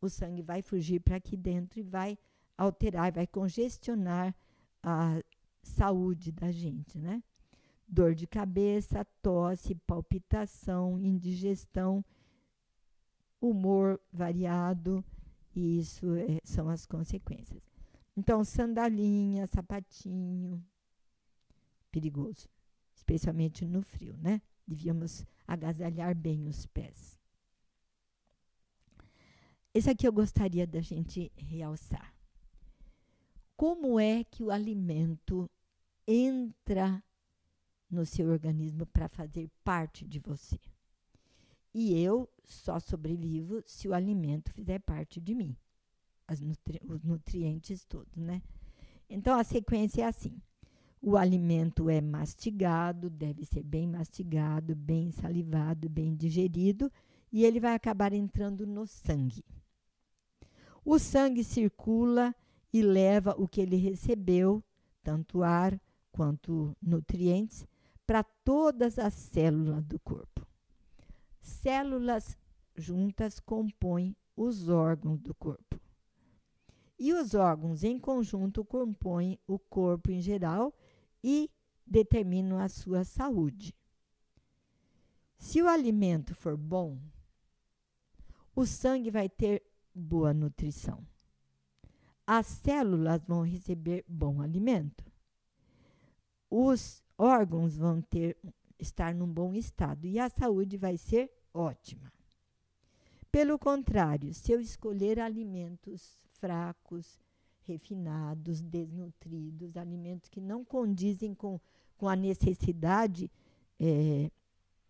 [0.00, 2.18] o sangue vai fugir para aqui dentro e vai
[2.56, 4.34] alterar, vai congestionar
[4.82, 5.22] a
[5.62, 7.22] saúde da gente, né?
[7.88, 12.04] dor de cabeça, tosse, palpitação, indigestão,
[13.40, 15.02] humor variado,
[15.54, 17.62] e isso é, são as consequências.
[18.16, 20.62] Então, sandalinha, sapatinho,
[21.90, 22.48] perigoso,
[22.94, 24.40] especialmente no frio, né?
[24.66, 27.18] Devíamos agasalhar bem os pés.
[29.72, 32.14] Esse aqui eu gostaria da gente realçar.
[33.56, 35.50] Como é que o alimento
[36.06, 37.02] entra
[37.90, 40.58] no seu organismo para fazer parte de você.
[41.72, 45.56] E eu só sobrevivo se o alimento fizer parte de mim.
[46.40, 48.42] Nutri os nutrientes todos, né?
[49.08, 50.40] Então a sequência é assim:
[51.00, 56.90] o alimento é mastigado, deve ser bem mastigado, bem salivado, bem digerido,
[57.30, 59.44] e ele vai acabar entrando no sangue.
[60.84, 62.34] O sangue circula
[62.72, 64.62] e leva o que ele recebeu,
[65.02, 65.80] tanto ar
[66.10, 67.66] quanto nutrientes,
[68.06, 70.46] para todas as células do corpo.
[71.40, 72.36] Células
[72.74, 75.80] juntas compõem os órgãos do corpo.
[76.98, 80.74] E os órgãos em conjunto compõem o corpo em geral
[81.22, 81.50] e
[81.86, 83.74] determinam a sua saúde.
[85.38, 86.98] Se o alimento for bom,
[88.54, 89.62] o sangue vai ter
[89.94, 91.06] boa nutrição.
[92.26, 95.04] As células vão receber bom alimento.
[96.50, 98.36] Os órgãos vão ter
[98.78, 102.12] estar num bom estado e a saúde vai ser ótima.
[103.30, 107.20] Pelo contrário, se eu escolher alimentos fracos,
[107.68, 111.60] refinados, desnutridos, alimentos que não condizem com,
[111.96, 113.30] com a necessidade
[113.78, 114.30] é,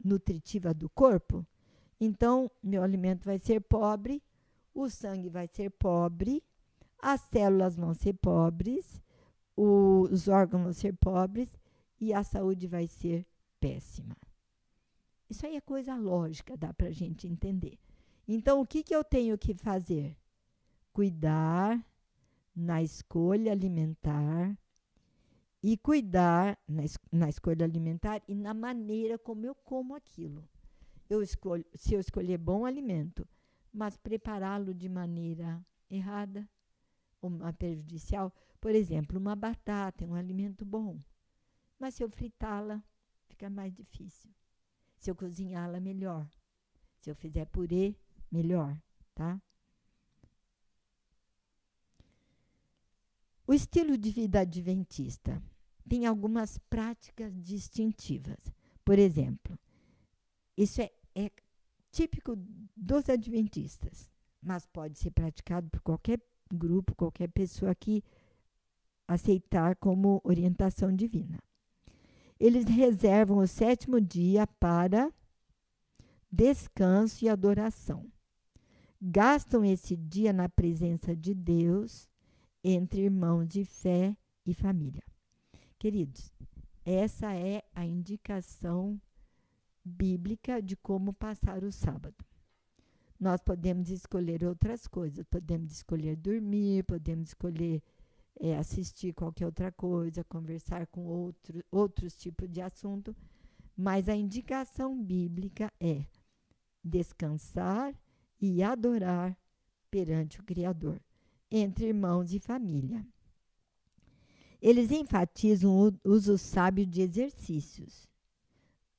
[0.03, 1.45] nutritiva do corpo,
[2.01, 4.23] então meu alimento vai ser pobre,
[4.73, 6.43] o sangue vai ser pobre,
[7.01, 9.03] as células vão ser pobres,
[9.57, 11.59] os órgãos vão ser pobres
[12.01, 13.27] e a saúde vai ser
[13.59, 14.17] péssima.
[15.29, 17.79] Isso aí é coisa lógica, dá para a gente entender.
[18.27, 20.17] Então, o que, que eu tenho que fazer?
[20.93, 21.85] Cuidar
[22.59, 24.59] na escolha alimentar
[25.63, 30.49] e cuidar na, es na escolha alimentar e na maneira como eu como aquilo.
[31.09, 33.27] Eu escolho, se eu escolher bom alimento,
[33.73, 36.49] mas prepará-lo de maneira errada
[37.23, 41.01] ou prejudicial, por exemplo, uma batata é um alimento bom,
[41.79, 42.83] mas se eu fritá-la,
[43.29, 44.31] fica mais difícil.
[44.97, 46.29] Se eu cozinhá-la, melhor.
[46.99, 47.95] Se eu fizer purê,
[48.33, 48.77] melhor,
[49.15, 49.41] tá?
[53.49, 55.43] O estilo de vida adventista
[55.89, 58.37] tem algumas práticas distintivas.
[58.85, 59.59] Por exemplo,
[60.55, 61.31] isso é, é
[61.91, 62.37] típico
[62.77, 64.11] dos adventistas,
[64.43, 66.21] mas pode ser praticado por qualquer
[66.53, 68.05] grupo, qualquer pessoa que
[69.07, 71.39] aceitar como orientação divina.
[72.39, 75.11] Eles reservam o sétimo dia para
[76.31, 78.13] descanso e adoração.
[79.01, 82.08] Gastam esse dia na presença de Deus
[82.63, 85.03] entre irmãos de fé e família.
[85.79, 86.33] Queridos,
[86.85, 89.01] essa é a indicação
[89.85, 92.25] bíblica de como passar o sábado.
[93.19, 97.83] Nós podemos escolher outras coisas, podemos escolher dormir, podemos escolher
[98.41, 103.15] é, assistir qualquer outra coisa, conversar com outro, outros tipos de assunto,
[103.77, 106.07] mas a indicação bíblica é
[106.83, 107.95] descansar
[108.41, 109.37] e adorar
[109.91, 111.01] perante o Criador
[111.51, 113.07] entre irmãos e família.
[114.61, 118.09] Eles enfatizam o uso sábio de exercícios: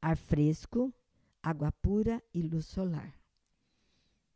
[0.01, 0.93] ar fresco,
[1.43, 3.13] água pura e luz solar.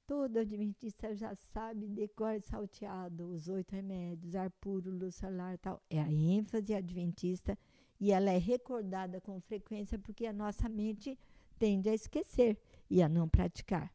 [0.05, 5.81] Todo adventista já sabe, decora salteado, os oito remédios, ar puro, luz solar tal.
[5.89, 7.57] É a ênfase adventista
[7.99, 11.17] e ela é recordada com frequência porque a nossa mente
[11.57, 12.57] tende a esquecer
[12.89, 13.93] e a não praticar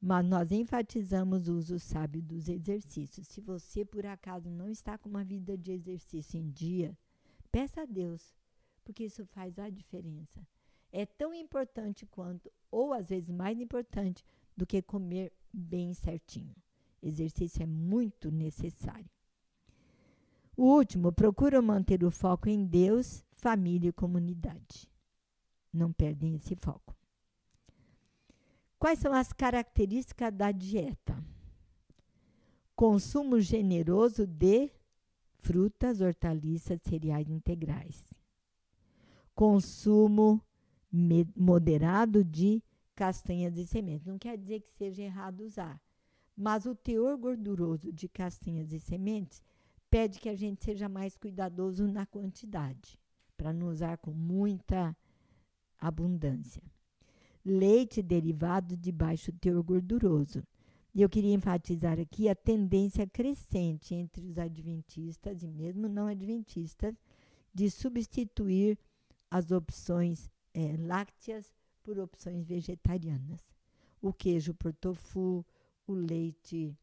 [0.00, 3.26] mas nós enfatizamos o uso sábio dos exercícios.
[3.26, 6.96] Se você, por acaso, não está com uma vida de exercício em dia,
[7.50, 8.34] peça a Deus,
[8.84, 10.46] porque isso faz a diferença.
[10.92, 14.24] É tão importante quanto, ou às vezes mais importante,
[14.56, 16.54] do que comer bem certinho.
[17.02, 19.10] Exercício é muito necessário.
[20.56, 24.88] O último, procura manter o foco em Deus, família e comunidade.
[25.70, 26.96] Não perdem esse foco.
[28.78, 31.16] Quais são as características da dieta?
[32.74, 34.70] Consumo generoso de
[35.38, 38.04] frutas, hortaliças, cereais integrais.
[39.34, 40.42] Consumo
[41.34, 42.62] moderado de
[42.94, 44.06] castanhas e sementes.
[44.06, 45.80] Não quer dizer que seja errado usar,
[46.36, 49.42] mas o teor gorduroso de castanhas e sementes
[49.88, 52.98] pede que a gente seja mais cuidadoso na quantidade,
[53.38, 54.94] para não usar com muita
[55.78, 56.62] abundância
[57.46, 60.42] leite derivado de baixo teor gorduroso.
[60.92, 66.96] E eu queria enfatizar aqui a tendência crescente entre os adventistas e mesmo não adventistas
[67.54, 68.76] de substituir
[69.30, 73.40] as opções é, lácteas por opções vegetarianas.
[74.02, 75.46] O queijo por tofu,
[75.86, 76.76] o leite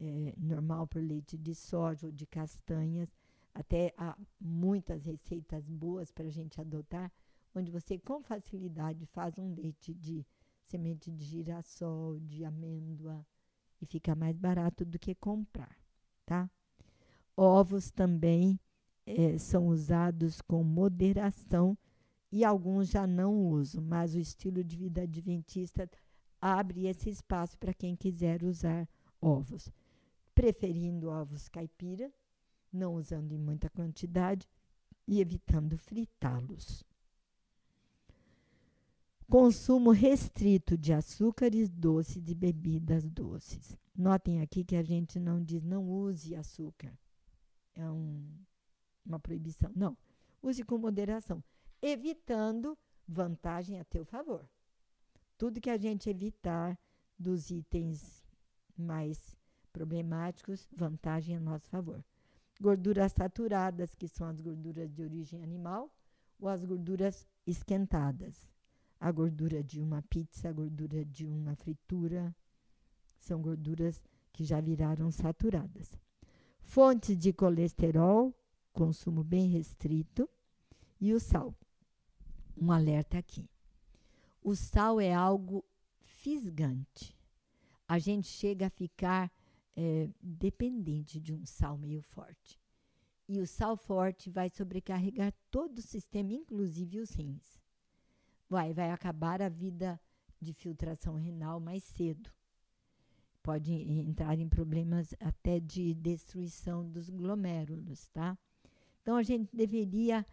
[0.00, 3.14] é, normal por leite de soja ou de castanhas.
[3.54, 7.12] Até há muitas receitas boas para a gente adotar
[7.54, 10.26] onde você com facilidade faz um leite de
[10.62, 13.26] semente de girassol, de amêndoa,
[13.80, 15.76] e fica mais barato do que comprar,
[16.24, 16.48] tá?
[17.36, 18.60] Ovos também
[19.06, 21.76] é, são usados com moderação
[22.30, 25.90] e alguns já não usam, mas o estilo de vida adventista
[26.40, 28.88] abre esse espaço para quem quiser usar
[29.20, 29.70] ovos,
[30.34, 32.12] preferindo ovos caipira,
[32.72, 34.48] não usando em muita quantidade
[35.06, 36.84] e evitando fritá-los.
[39.30, 43.78] Consumo restrito de açúcares doces e bebidas doces.
[43.94, 46.92] Notem aqui que a gente não diz não use açúcar.
[47.76, 48.28] É um,
[49.06, 49.70] uma proibição.
[49.72, 49.96] Não.
[50.42, 51.44] Use com moderação,
[51.80, 52.76] evitando
[53.06, 54.44] vantagem a teu favor.
[55.38, 56.76] Tudo que a gente evitar
[57.16, 58.24] dos itens
[58.76, 59.36] mais
[59.72, 62.04] problemáticos, vantagem a nosso favor.
[62.60, 65.88] Gorduras saturadas, que são as gorduras de origem animal,
[66.36, 68.50] ou as gorduras esquentadas
[69.00, 72.36] a gordura de uma pizza, a gordura de uma fritura,
[73.18, 75.98] são gorduras que já viraram saturadas.
[76.60, 78.34] Fontes de colesterol,
[78.74, 80.28] consumo bem restrito,
[81.00, 81.54] e o sal.
[82.54, 83.48] Um alerta aqui.
[84.42, 85.64] O sal é algo
[86.02, 87.16] fisgante.
[87.88, 89.32] A gente chega a ficar
[89.74, 92.60] é, dependente de um sal meio forte.
[93.26, 97.60] E o sal forte vai sobrecarregar todo o sistema, inclusive os rins
[98.50, 99.98] vai, vai acabar a vida
[100.40, 102.28] de filtração renal mais cedo.
[103.42, 108.36] Pode entrar em problemas até de destruição dos glomérulos, tá?
[109.00, 110.26] Então a gente deveria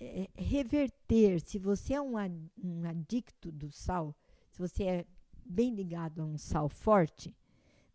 [0.00, 1.40] é, reverter.
[1.40, 2.14] Se você é um,
[2.62, 4.16] um adicto do sal,
[4.50, 5.06] se você é
[5.44, 7.34] bem ligado a um sal forte,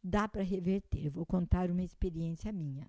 [0.04, 1.06] dá para reverter.
[1.06, 2.88] Eu vou contar uma experiência minha.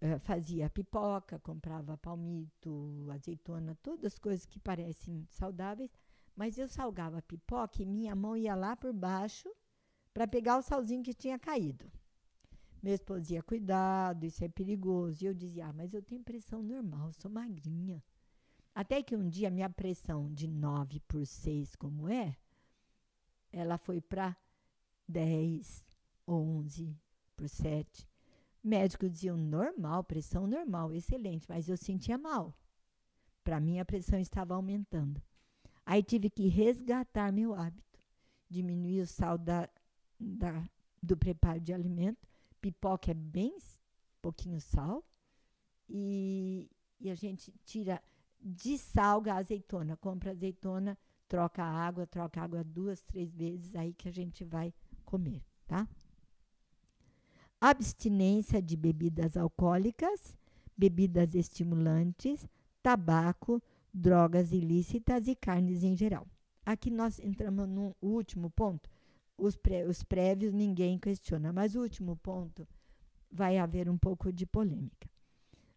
[0.00, 5.90] Eh, fazia pipoca, comprava palmito, azeitona, todas as coisas que parecem saudáveis,
[6.36, 9.48] mas eu salgava a pipoca e minha mão ia lá por baixo
[10.12, 11.90] para pegar o salzinho que tinha caído.
[12.82, 15.24] Meu esposo dizia, cuidado, isso é perigoso.
[15.24, 18.04] E eu dizia, ah, mas eu tenho pressão normal, sou magrinha.
[18.74, 22.36] Até que um dia minha pressão de 9 por 6, como é,
[23.50, 24.36] ela foi para
[25.08, 25.82] 10,
[26.28, 26.94] 11
[27.34, 28.06] por 7.
[28.64, 32.56] Médicos diziam normal, pressão normal, excelente, mas eu sentia mal.
[33.44, 35.22] Para mim a pressão estava aumentando.
[35.84, 38.00] Aí tive que resgatar meu hábito,
[38.48, 39.68] diminuir o sal da,
[40.18, 40.66] da,
[41.02, 42.26] do preparo de alimento.
[42.58, 43.58] Pipoca é bem
[44.22, 45.04] pouquinho sal
[45.86, 48.02] e, e a gente tira
[48.40, 50.96] de salga a azeitona, compra azeitona,
[51.28, 54.72] troca a água, troca a água duas, três vezes, aí que a gente vai
[55.04, 55.86] comer, tá?
[57.60, 60.36] Abstinência de bebidas alcoólicas,
[60.76, 62.48] bebidas estimulantes,
[62.82, 66.26] tabaco, drogas ilícitas e carnes em geral.
[66.66, 68.90] Aqui nós entramos no último ponto.
[69.36, 72.66] Os, pré, os prévios ninguém questiona, mas o último ponto
[73.30, 75.08] vai haver um pouco de polêmica.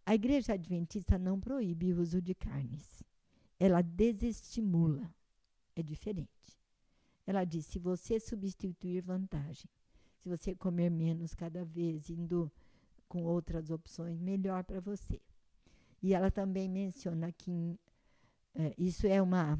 [0.06, 3.04] A igreja adventista não proíbe o uso de carnes.
[3.60, 5.14] Ela desestimula.
[5.76, 6.30] É diferente.
[7.26, 9.70] Ela diz: se você substituir vantagem
[10.28, 12.52] se você comer menos cada vez, indo
[13.08, 15.22] com outras opções, melhor para você.
[16.04, 17.80] E ela também menciona que
[18.54, 19.58] é, isso é uma,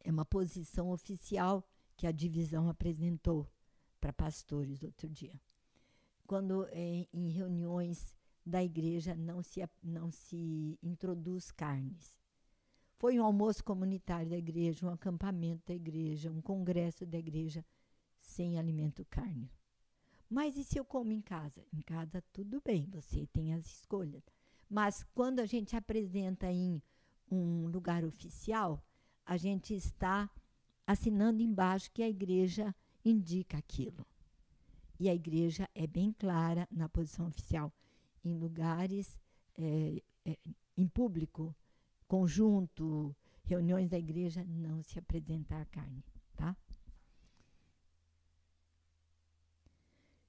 [0.00, 1.62] é uma posição oficial
[1.96, 3.46] que a divisão apresentou
[4.00, 5.38] para pastores outro dia.
[6.26, 8.14] Quando em, em reuniões
[8.46, 12.16] da igreja não se, não se introduz carnes.
[12.96, 17.64] Foi um almoço comunitário da igreja, um acampamento da igreja, um congresso da igreja
[18.18, 19.50] sem alimento carne.
[20.28, 21.64] Mas e se eu como em casa?
[21.72, 24.22] Em casa tudo bem, você tem as escolhas.
[24.68, 26.82] Mas quando a gente apresenta em
[27.30, 28.82] um lugar oficial,
[29.24, 30.30] a gente está
[30.86, 32.74] assinando embaixo que a igreja
[33.04, 34.06] indica aquilo.
[35.00, 37.72] E a igreja é bem clara na posição oficial.
[38.24, 39.18] Em lugares,
[39.56, 40.38] é, é,
[40.76, 41.54] em público,
[42.06, 43.14] conjunto,
[43.44, 46.04] reuniões da igreja, não se apresentar carne,
[46.36, 46.56] tá?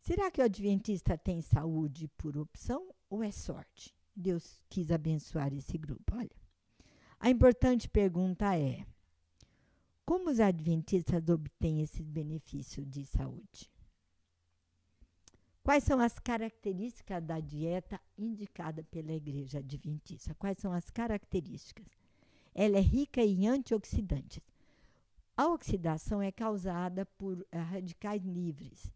[0.10, 3.96] Será que o adventista tem saúde por opção ou é sorte?
[4.16, 6.16] Deus quis abençoar esse grupo.
[6.16, 6.36] Olha,
[7.20, 8.88] a importante pergunta é:
[10.04, 13.72] como os adventistas obtêm esses benefícios de saúde?
[15.62, 20.34] Quais são as características da dieta indicada pela igreja adventista?
[20.34, 21.86] Quais são as características?
[22.56, 24.42] Ela é rica em antioxidantes.
[25.38, 28.92] A oxidação é causada por radicais livres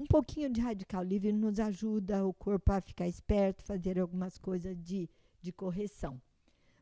[0.00, 4.82] um pouquinho de radical livre nos ajuda o corpo a ficar esperto, fazer algumas coisas
[4.82, 5.10] de,
[5.42, 6.18] de correção.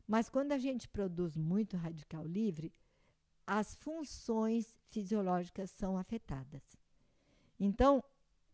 [0.07, 2.73] Mas quando a gente produz muito radical livre,
[3.45, 6.63] as funções fisiológicas são afetadas.
[7.59, 8.01] Então,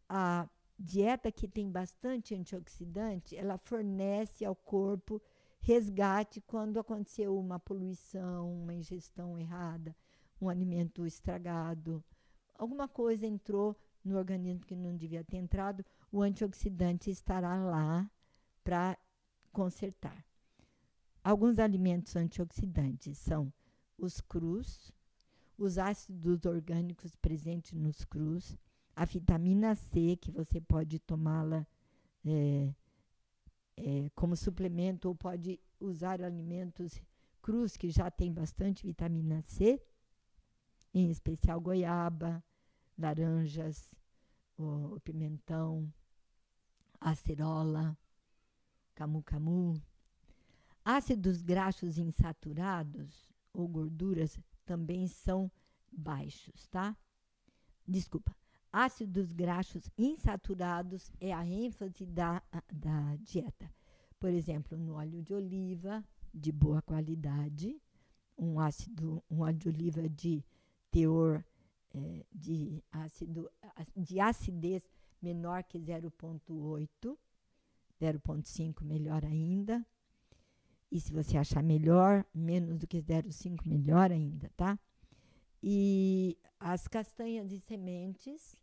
[0.09, 0.49] a
[0.80, 5.22] dieta que tem bastante antioxidante, ela fornece ao corpo
[5.59, 9.95] resgate quando aconteceu uma poluição, uma ingestão errada,
[10.41, 12.03] um alimento estragado,
[12.57, 18.10] alguma coisa entrou no organismo que não devia ter entrado, o antioxidante estará lá
[18.64, 18.97] para
[19.51, 20.24] consertar.
[21.24, 23.51] Alguns alimentos antioxidantes são
[23.97, 24.91] os crus,
[25.58, 28.56] os ácidos orgânicos presentes nos crus,
[28.95, 31.66] a vitamina C, que você pode tomá-la
[32.24, 32.74] é,
[33.78, 37.01] é, como suplemento ou pode usar alimentos
[37.41, 39.82] crus que já tem bastante vitamina C,
[40.93, 42.43] em especial goiaba,
[42.97, 43.93] laranjas,
[44.57, 45.91] o, pimentão,
[46.99, 47.97] acerola,
[48.93, 49.81] camu-camu.
[50.83, 55.51] Ácidos graxos insaturados ou gorduras também são
[55.91, 56.95] baixos, tá?
[57.87, 58.35] Desculpa.
[58.71, 62.41] Ácidos graxos insaturados é a ênfase da,
[62.71, 63.71] da dieta.
[64.19, 67.81] Por exemplo, no óleo de oliva de boa qualidade,
[68.37, 70.43] um ácido, um óleo de oliva de
[70.91, 71.43] teor
[71.95, 73.49] é, de ácido
[73.95, 74.83] de acidez
[75.21, 77.17] menor que 0,8,
[78.01, 79.85] 0,5 melhor ainda.
[80.91, 84.77] E se você achar melhor, menos do que 0,5 melhor ainda, tá?
[85.61, 88.55] E as castanhas e sementes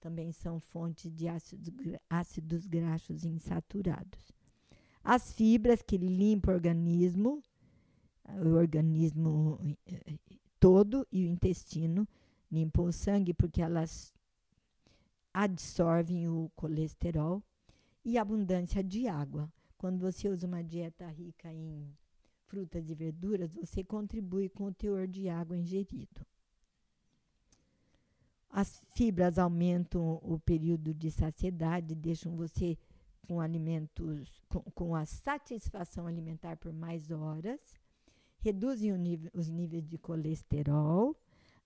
[0.00, 1.68] também são fonte de ácidos,
[2.08, 4.32] ácidos graxos insaturados.
[5.02, 7.42] As fibras que limpam o organismo,
[8.44, 10.18] o organismo eh,
[10.60, 12.06] todo e o intestino,
[12.50, 14.12] limpam o sangue porque elas
[15.32, 17.42] absorvem o colesterol
[18.04, 19.52] e abundância de água.
[19.76, 21.94] Quando você usa uma dieta rica em
[22.46, 26.26] frutas e verduras, você contribui com o teor de água ingerido.
[28.50, 32.78] As fibras aumentam o período de saciedade, deixam você
[33.28, 37.60] com alimentos com, com a satisfação alimentar por mais horas,
[38.38, 41.14] reduzem nível, os níveis de colesterol,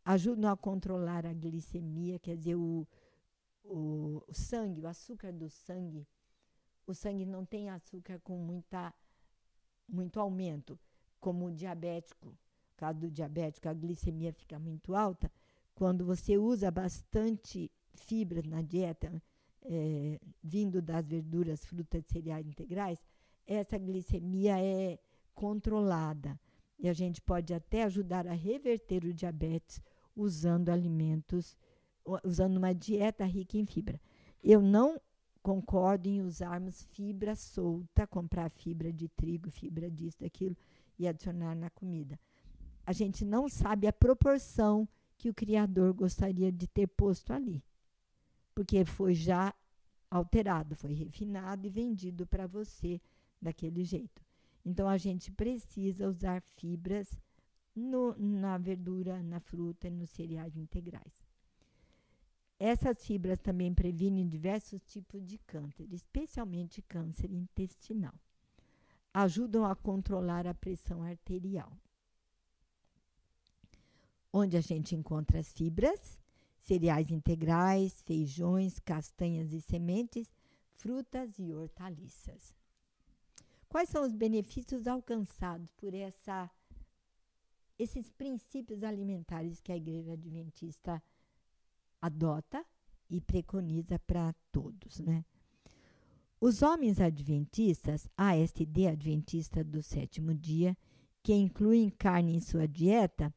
[0.04, 2.86] ajudam a controlar a glicemia, quer dizer, o,
[3.64, 6.06] o, o sangue, o açúcar do sangue.
[6.86, 8.92] O sangue não tem açúcar com muita,
[9.88, 10.78] muito aumento,
[11.20, 12.28] como o diabético.
[12.28, 15.30] No caso do diabético, a glicemia fica muito alta
[15.74, 19.12] quando você usa bastante fibras na dieta,
[19.64, 23.02] é, vindo das verduras, frutas, cereais integrais,
[23.46, 24.98] essa glicemia é
[25.34, 26.38] controlada.
[26.78, 29.80] E a gente pode até ajudar a reverter o diabetes
[30.14, 31.56] usando alimentos,
[32.24, 34.00] usando uma dieta rica em fibra.
[34.42, 35.00] Eu não
[35.42, 40.56] concordo em usarmos fibra solta, comprar fibra de trigo, fibra disso, daquilo
[40.98, 42.18] e adicionar na comida.
[42.86, 47.62] A gente não sabe a proporção que o Criador gostaria de ter posto ali.
[48.54, 49.54] Porque foi já
[50.10, 53.00] alterado, foi refinado e vendido para você
[53.40, 54.22] daquele jeito.
[54.64, 57.18] Então a gente precisa usar fibras
[57.74, 61.26] no, na verdura, na fruta e nos cereais integrais.
[62.58, 68.14] Essas fibras também previnem diversos tipos de câncer, especialmente câncer intestinal.
[69.12, 71.76] Ajudam a controlar a pressão arterial
[74.32, 76.18] onde a gente encontra as fibras,
[76.58, 80.26] cereais integrais, feijões, castanhas e sementes,
[80.72, 82.54] frutas e hortaliças.
[83.68, 86.50] Quais são os benefícios alcançados por essa,
[87.78, 91.02] esses princípios alimentares que a Igreja Adventista
[92.00, 92.64] adota
[93.08, 95.24] e preconiza para todos, né?
[96.40, 100.76] Os homens adventistas, ASD, Adventista do sétimo dia,
[101.22, 103.32] que incluem carne em sua dieta,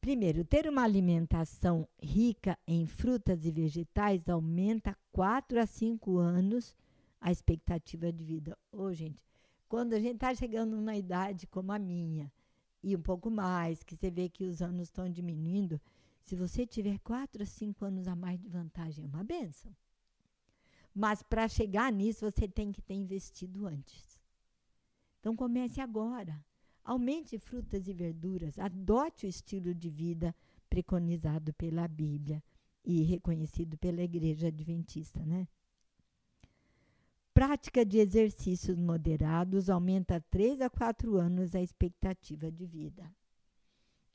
[0.00, 6.74] Primeiro, ter uma alimentação rica em frutas e vegetais aumenta 4 a 5 anos
[7.20, 8.56] a expectativa de vida.
[8.72, 9.22] Ô, oh, gente,
[9.68, 12.32] quando a gente está chegando numa idade como a minha,
[12.82, 15.78] e um pouco mais, que você vê que os anos estão diminuindo,
[16.22, 19.74] se você tiver 4 a 5 anos a mais de vantagem, é uma benção.
[20.94, 24.18] Mas para chegar nisso, você tem que ter investido antes.
[25.18, 26.42] Então comece agora.
[26.90, 30.34] Aumente frutas e verduras, adote o estilo de vida
[30.68, 32.42] preconizado pela Bíblia
[32.84, 35.46] e reconhecido pela Igreja Adventista, né?
[37.32, 43.08] Prática de exercícios moderados aumenta 3 a 4 anos a expectativa de vida.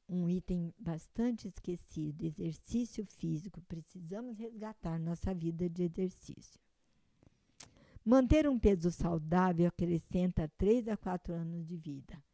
[0.10, 3.62] Um item bastante esquecido: exercício físico.
[3.70, 6.60] Precisamos resgatar nossa vida de exercício.
[8.04, 12.25] Manter um peso saudável acrescenta 3 a 4 anos de vida.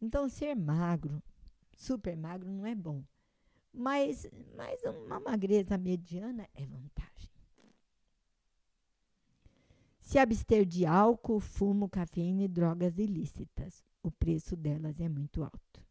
[0.00, 1.22] Então, ser magro,
[1.76, 3.02] super magro, não é bom.
[3.72, 4.26] Mas,
[4.56, 7.30] mas uma magreza mediana é vantagem.
[10.00, 13.84] Se abster de álcool, fumo, cafeína e drogas ilícitas.
[14.02, 15.82] O preço delas é muito alto.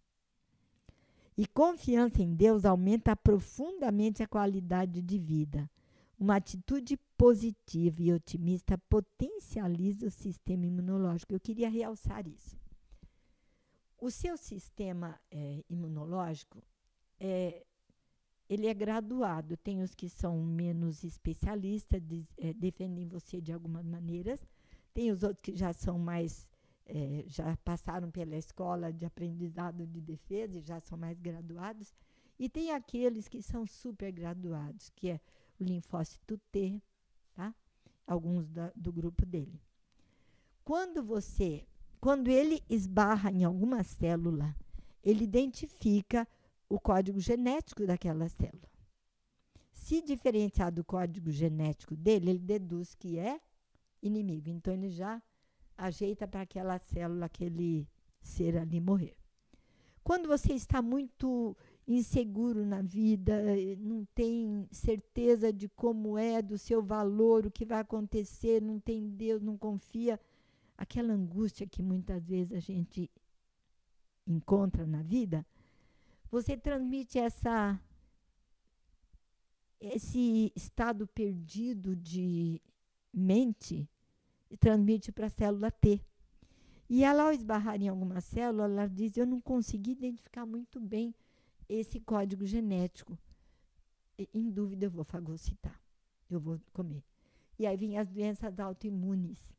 [1.38, 5.70] E confiança em Deus aumenta profundamente a qualidade de vida.
[6.18, 11.34] Uma atitude positiva e otimista potencializa o sistema imunológico.
[11.34, 12.56] Eu queria realçar isso.
[14.06, 16.62] O seu sistema é, imunológico
[17.20, 17.66] é,
[18.48, 19.58] ele é graduado.
[19.58, 24.40] Tem os que são menos especialistas, de, é, defendem você de algumas maneiras.
[24.94, 26.48] Tem os outros que já são mais,
[26.86, 31.92] é, já passaram pela escola de aprendizado de defesa e já são mais graduados.
[32.38, 35.20] E tem aqueles que são super graduados, que é
[35.60, 36.80] o linfócito T,
[37.34, 37.56] tá?
[38.06, 39.60] Alguns da, do grupo dele.
[40.64, 41.66] Quando você
[42.06, 44.56] quando ele esbarra em alguma célula,
[45.04, 46.28] ele identifica
[46.70, 48.70] o código genético daquela célula.
[49.72, 53.42] Se diferenciar do código genético dele, ele deduz que é
[54.04, 54.52] inimigo.
[54.52, 55.20] Então, ele já
[55.76, 57.90] ajeita para aquela célula, aquele
[58.22, 59.18] ser ali morrer.
[60.04, 63.42] Quando você está muito inseguro na vida,
[63.80, 69.10] não tem certeza de como é, do seu valor, o que vai acontecer, não tem
[69.10, 70.20] Deus, não confia,
[70.78, 73.10] aquela angústia que muitas vezes a gente
[74.28, 75.46] encontra na vida,
[76.30, 77.80] você transmite essa
[79.80, 82.62] esse estado perdido de
[83.14, 83.88] mente
[84.50, 86.02] e transmite para a célula T.
[86.90, 91.14] E ela, ao esbarrar em alguma célula, ela diz: Eu não consegui identificar muito bem
[91.68, 93.18] esse código genético.
[94.18, 95.80] E, em dúvida, eu vou fagocitar,
[96.30, 97.04] eu vou comer.
[97.58, 99.55] E aí vêm as doenças autoimunes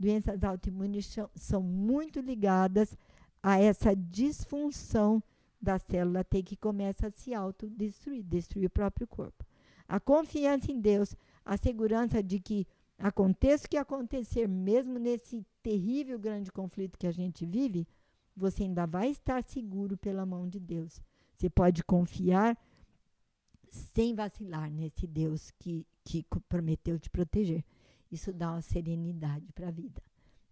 [0.00, 2.96] doenças autoimunes são muito ligadas
[3.42, 5.22] a essa disfunção
[5.60, 9.44] da célula T que começa a se autodestruir, destruir o próprio corpo.
[9.86, 12.66] A confiança em Deus, a segurança de que
[12.98, 17.86] aconteça o que acontecer, mesmo nesse terrível grande conflito que a gente vive,
[18.34, 21.02] você ainda vai estar seguro pela mão de Deus.
[21.36, 22.56] Você pode confiar
[23.68, 27.64] sem vacilar nesse Deus que, que prometeu te proteger.
[28.10, 30.02] Isso dá uma serenidade para a vida.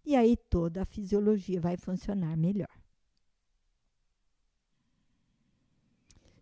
[0.05, 2.69] E aí toda a fisiologia vai funcionar melhor.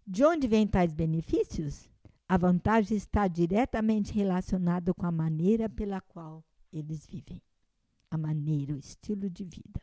[0.06, 1.90] De onde vêm tais benefícios?
[2.30, 7.42] A vantagem está diretamente relacionada com a maneira pela qual eles vivem.
[8.10, 9.82] A maneira, o estilo de vida.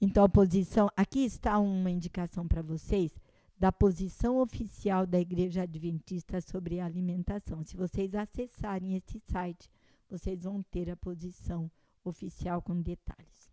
[0.00, 0.90] Então, a posição.
[0.96, 3.18] Aqui está uma indicação para vocês
[3.60, 7.62] da posição oficial da Igreja Adventista sobre a alimentação.
[7.62, 9.70] Se vocês acessarem esse site,
[10.08, 11.70] vocês vão ter a posição
[12.02, 13.52] oficial com detalhes.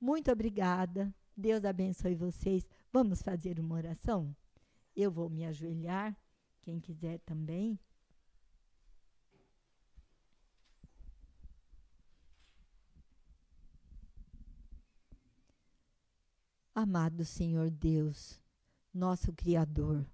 [0.00, 1.14] Muito obrigada.
[1.36, 2.66] Deus abençoe vocês.
[2.92, 4.34] Vamos fazer uma oração?
[4.96, 6.18] Eu vou me ajoelhar,
[6.60, 7.78] quem quiser também.
[16.74, 18.39] Amado Senhor Deus,
[18.92, 20.04] nosso Criador.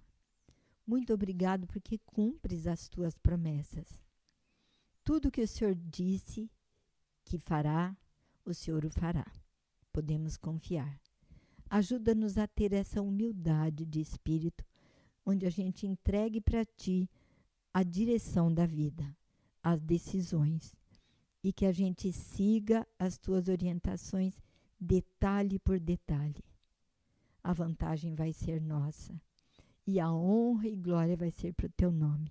[0.85, 4.01] Muito obrigado porque cumpres as tuas promessas.
[5.03, 6.49] Tudo que o Senhor disse
[7.25, 7.95] que fará,
[8.45, 9.25] o Senhor o fará.
[9.91, 10.99] Podemos confiar.
[11.69, 14.63] Ajuda-nos a ter essa humildade de espírito,
[15.25, 17.09] onde a gente entregue para Ti
[17.73, 19.15] a direção da vida,
[19.61, 20.73] as decisões,
[21.43, 24.41] e que a gente siga as Tuas orientações
[24.79, 26.43] detalhe por detalhe
[27.47, 29.17] a vantagem vai ser nossa.
[29.85, 32.29] e a honra e glória vai ser para o teu nome.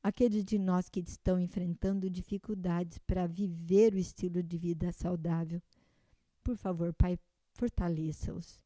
[0.00, 5.60] Aqueles de nós que estão enfrentando dificuldades para viver o estilo de vida saudável,
[6.44, 7.18] por favor, Pai,
[7.54, 8.60] fortaleça-os,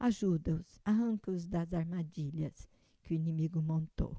[0.00, 2.68] ajuda-os, arranca-os das armadilhas
[3.00, 4.16] que o inimigo montou.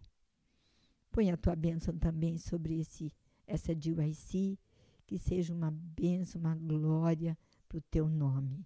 [1.12, 3.12] Põe a tua bênção também sobre esse,
[3.46, 4.58] essa DYC,
[5.06, 7.38] que seja uma bênção, uma glória
[7.68, 8.66] para o teu nome.